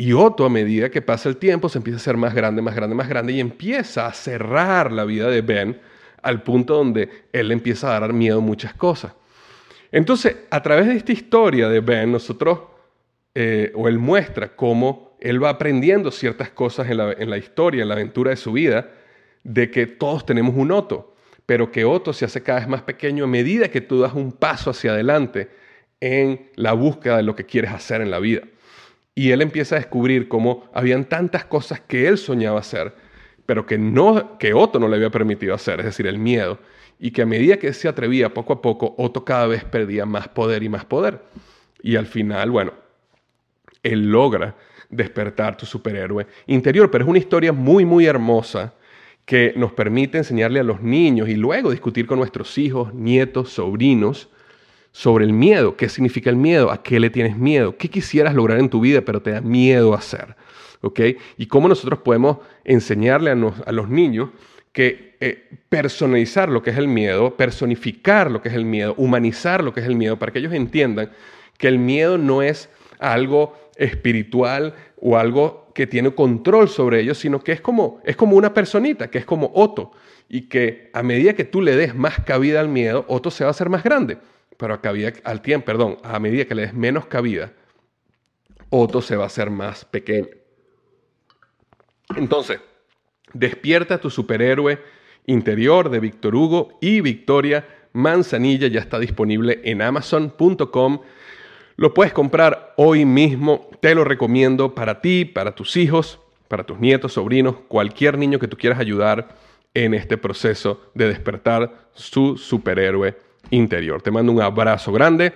Y 0.00 0.12
Otto, 0.12 0.44
a 0.44 0.48
medida 0.48 0.90
que 0.90 1.02
pasa 1.02 1.28
el 1.28 1.38
tiempo, 1.38 1.68
se 1.68 1.78
empieza 1.78 1.96
a 1.96 2.00
ser 2.00 2.16
más 2.16 2.32
grande, 2.32 2.62
más 2.62 2.76
grande, 2.76 2.94
más 2.94 3.08
grande 3.08 3.32
y 3.32 3.40
empieza 3.40 4.06
a 4.06 4.12
cerrar 4.12 4.92
la 4.92 5.04
vida 5.04 5.28
de 5.28 5.42
Ben 5.42 5.80
al 6.22 6.44
punto 6.44 6.76
donde 6.76 7.26
él 7.32 7.50
empieza 7.50 7.88
a 7.88 7.98
dar 7.98 8.12
miedo 8.12 8.38
a 8.38 8.40
muchas 8.40 8.74
cosas. 8.74 9.12
Entonces, 9.90 10.36
a 10.50 10.62
través 10.62 10.86
de 10.86 10.94
esta 10.94 11.10
historia 11.10 11.68
de 11.68 11.80
Ben, 11.80 12.12
nosotros, 12.12 12.60
eh, 13.34 13.72
o 13.74 13.88
él 13.88 13.98
muestra 13.98 14.54
cómo 14.54 15.16
él 15.20 15.42
va 15.42 15.50
aprendiendo 15.50 16.12
ciertas 16.12 16.50
cosas 16.50 16.88
en 16.88 16.96
la, 16.96 17.38
historia, 17.38 17.82
en 17.82 17.88
la 17.88 17.94
aventura 17.94 18.30
de 18.30 18.36
su 18.36 18.52
vida, 18.52 18.92
de 19.42 19.68
que 19.68 19.88
todos 19.88 20.24
tenemos 20.24 20.54
un 20.54 20.70
Otto, 20.70 21.16
pero 21.44 21.72
que 21.72 21.84
Otto 21.84 22.12
se 22.12 22.24
hace 22.24 22.44
cada 22.44 22.60
vez 22.60 22.68
más 22.68 22.82
pequeño 22.82 23.24
a 23.24 23.26
medida 23.26 23.68
que 23.68 23.80
tú 23.80 23.98
das 23.98 24.14
un 24.14 24.30
paso 24.30 24.70
hacia 24.70 24.92
adelante 24.92 25.48
en 25.98 26.50
la 26.54 26.72
búsqueda 26.74 27.16
de 27.16 27.24
lo 27.24 27.34
que 27.34 27.46
quieres 27.46 27.72
hacer 27.72 28.00
en 28.00 28.12
la 28.12 28.20
vida. 28.20 28.42
Y 29.18 29.32
él 29.32 29.42
empieza 29.42 29.74
a 29.74 29.80
descubrir 29.80 30.28
cómo 30.28 30.62
habían 30.72 31.04
tantas 31.04 31.44
cosas 31.44 31.80
que 31.80 32.06
él 32.06 32.18
soñaba 32.18 32.60
hacer, 32.60 32.94
pero 33.46 33.66
que, 33.66 33.76
no, 33.76 34.38
que 34.38 34.54
Otto 34.54 34.78
no 34.78 34.86
le 34.86 34.94
había 34.94 35.10
permitido 35.10 35.56
hacer, 35.56 35.80
es 35.80 35.86
decir, 35.86 36.06
el 36.06 36.20
miedo. 36.20 36.60
Y 37.00 37.10
que 37.10 37.22
a 37.22 37.26
medida 37.26 37.56
que 37.56 37.72
se 37.72 37.88
atrevía 37.88 38.32
poco 38.32 38.52
a 38.52 38.62
poco, 38.62 38.94
Otto 38.96 39.24
cada 39.24 39.48
vez 39.48 39.64
perdía 39.64 40.06
más 40.06 40.28
poder 40.28 40.62
y 40.62 40.68
más 40.68 40.84
poder. 40.84 41.18
Y 41.82 41.96
al 41.96 42.06
final, 42.06 42.52
bueno, 42.52 42.74
él 43.82 44.08
logra 44.08 44.54
despertar 44.88 45.56
tu 45.56 45.66
superhéroe 45.66 46.28
interior. 46.46 46.88
Pero 46.88 47.02
es 47.02 47.10
una 47.10 47.18
historia 47.18 47.52
muy, 47.52 47.84
muy 47.84 48.06
hermosa 48.06 48.74
que 49.24 49.52
nos 49.56 49.72
permite 49.72 50.18
enseñarle 50.18 50.60
a 50.60 50.62
los 50.62 50.80
niños 50.80 51.28
y 51.28 51.34
luego 51.34 51.72
discutir 51.72 52.06
con 52.06 52.20
nuestros 52.20 52.56
hijos, 52.56 52.94
nietos, 52.94 53.50
sobrinos 53.50 54.28
sobre 54.92 55.24
el 55.24 55.32
miedo. 55.32 55.76
¿Qué 55.76 55.88
significa 55.88 56.30
el 56.30 56.36
miedo? 56.36 56.70
¿A 56.70 56.82
qué 56.82 57.00
le 57.00 57.10
tienes 57.10 57.36
miedo? 57.36 57.76
¿Qué 57.76 57.88
quisieras 57.88 58.34
lograr 58.34 58.58
en 58.58 58.68
tu 58.68 58.80
vida 58.80 59.02
pero 59.02 59.22
te 59.22 59.30
da 59.30 59.40
miedo 59.40 59.94
hacer? 59.94 60.36
¿Ok? 60.80 61.00
Y 61.36 61.46
cómo 61.46 61.68
nosotros 61.68 62.00
podemos 62.00 62.38
enseñarle 62.64 63.30
a, 63.30 63.72
los 63.72 63.88
niños 63.88 64.30
que 64.72 65.16
eh, 65.20 65.48
personalizar 65.68 66.48
lo 66.48 66.62
que 66.62 66.70
es 66.70 66.78
el 66.78 66.88
miedo, 66.88 67.36
personificar 67.36 68.30
lo 68.30 68.40
que 68.40 68.48
es 68.48 68.54
el 68.54 68.64
miedo, 68.64 68.94
humanizar 68.96 69.64
lo 69.64 69.72
que 69.72 69.80
es 69.80 69.86
el 69.86 69.96
miedo, 69.96 70.18
para 70.18 70.32
que 70.32 70.38
ellos 70.38 70.52
entiendan 70.52 71.10
que 71.56 71.68
el 71.68 71.78
miedo 71.78 72.18
no 72.18 72.42
es 72.42 72.68
algo 73.00 73.54
espiritual 73.76 74.74
o 75.00 75.16
algo 75.16 75.68
que 75.74 75.86
tiene 75.86 76.12
control 76.12 76.68
sobre 76.68 77.00
ellos, 77.00 77.18
sino 77.18 77.40
que 77.40 77.52
es 77.52 77.60
como, 77.60 78.00
es 78.04 78.16
como 78.16 78.36
una 78.36 78.52
personita, 78.52 79.10
que 79.10 79.18
es 79.18 79.24
como 79.24 79.50
Otto, 79.54 79.92
y 80.28 80.42
que 80.42 80.90
a 80.92 81.02
medida 81.02 81.34
que 81.34 81.44
tú 81.44 81.62
le 81.62 81.76
des 81.76 81.94
más 81.94 82.20
cabida 82.20 82.60
al 82.60 82.68
miedo, 82.68 83.04
Otto 83.08 83.30
se 83.30 83.44
va 83.44 83.48
a 83.48 83.50
hacer 83.52 83.68
más 83.68 83.84
grande, 83.84 84.18
pero 84.58 84.74
a 84.74 84.82
cabida, 84.82 85.12
al 85.24 85.40
tiempo, 85.40 85.64
perdón, 85.64 85.96
a 86.02 86.18
medida 86.20 86.44
que 86.44 86.54
le 86.54 86.62
des 86.62 86.74
menos 86.74 87.06
cabida, 87.06 87.54
Otto 88.68 89.00
se 89.00 89.16
va 89.16 89.24
a 89.24 89.28
hacer 89.28 89.48
más 89.48 89.86
pequeño. 89.86 90.28
Entonces, 92.14 92.60
despierta 93.32 93.98
tu 93.98 94.10
superhéroe 94.10 94.78
interior 95.24 95.88
de 95.88 96.00
Víctor 96.00 96.34
Hugo 96.34 96.78
y 96.82 97.00
Victoria 97.00 97.66
Manzanilla 97.94 98.68
ya 98.68 98.80
está 98.80 98.98
disponible 98.98 99.62
en 99.64 99.80
amazon.com 99.80 101.00
lo 101.78 101.94
puedes 101.94 102.12
comprar 102.12 102.74
hoy 102.76 103.04
mismo, 103.04 103.70
te 103.80 103.94
lo 103.94 104.02
recomiendo 104.02 104.74
para 104.74 105.00
ti, 105.00 105.24
para 105.24 105.54
tus 105.54 105.76
hijos, 105.76 106.18
para 106.48 106.64
tus 106.64 106.80
nietos, 106.80 107.12
sobrinos, 107.12 107.54
cualquier 107.68 108.18
niño 108.18 108.40
que 108.40 108.48
tú 108.48 108.56
quieras 108.56 108.80
ayudar 108.80 109.36
en 109.74 109.94
este 109.94 110.18
proceso 110.18 110.90
de 110.94 111.06
despertar 111.06 111.88
su 111.92 112.36
superhéroe 112.36 113.16
interior. 113.50 114.02
Te 114.02 114.10
mando 114.10 114.32
un 114.32 114.42
abrazo 114.42 114.92
grande, 114.92 115.34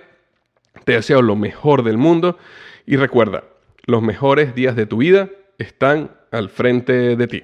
te 0.85 0.93
deseo 0.93 1.21
lo 1.21 1.35
mejor 1.35 1.83
del 1.83 1.97
mundo 1.97 2.37
y 2.85 2.95
recuerda, 2.95 3.43
los 3.85 4.01
mejores 4.01 4.55
días 4.55 4.75
de 4.75 4.85
tu 4.85 4.97
vida 4.97 5.29
están 5.57 6.11
al 6.31 6.49
frente 6.49 7.15
de 7.15 7.27
ti. 7.27 7.43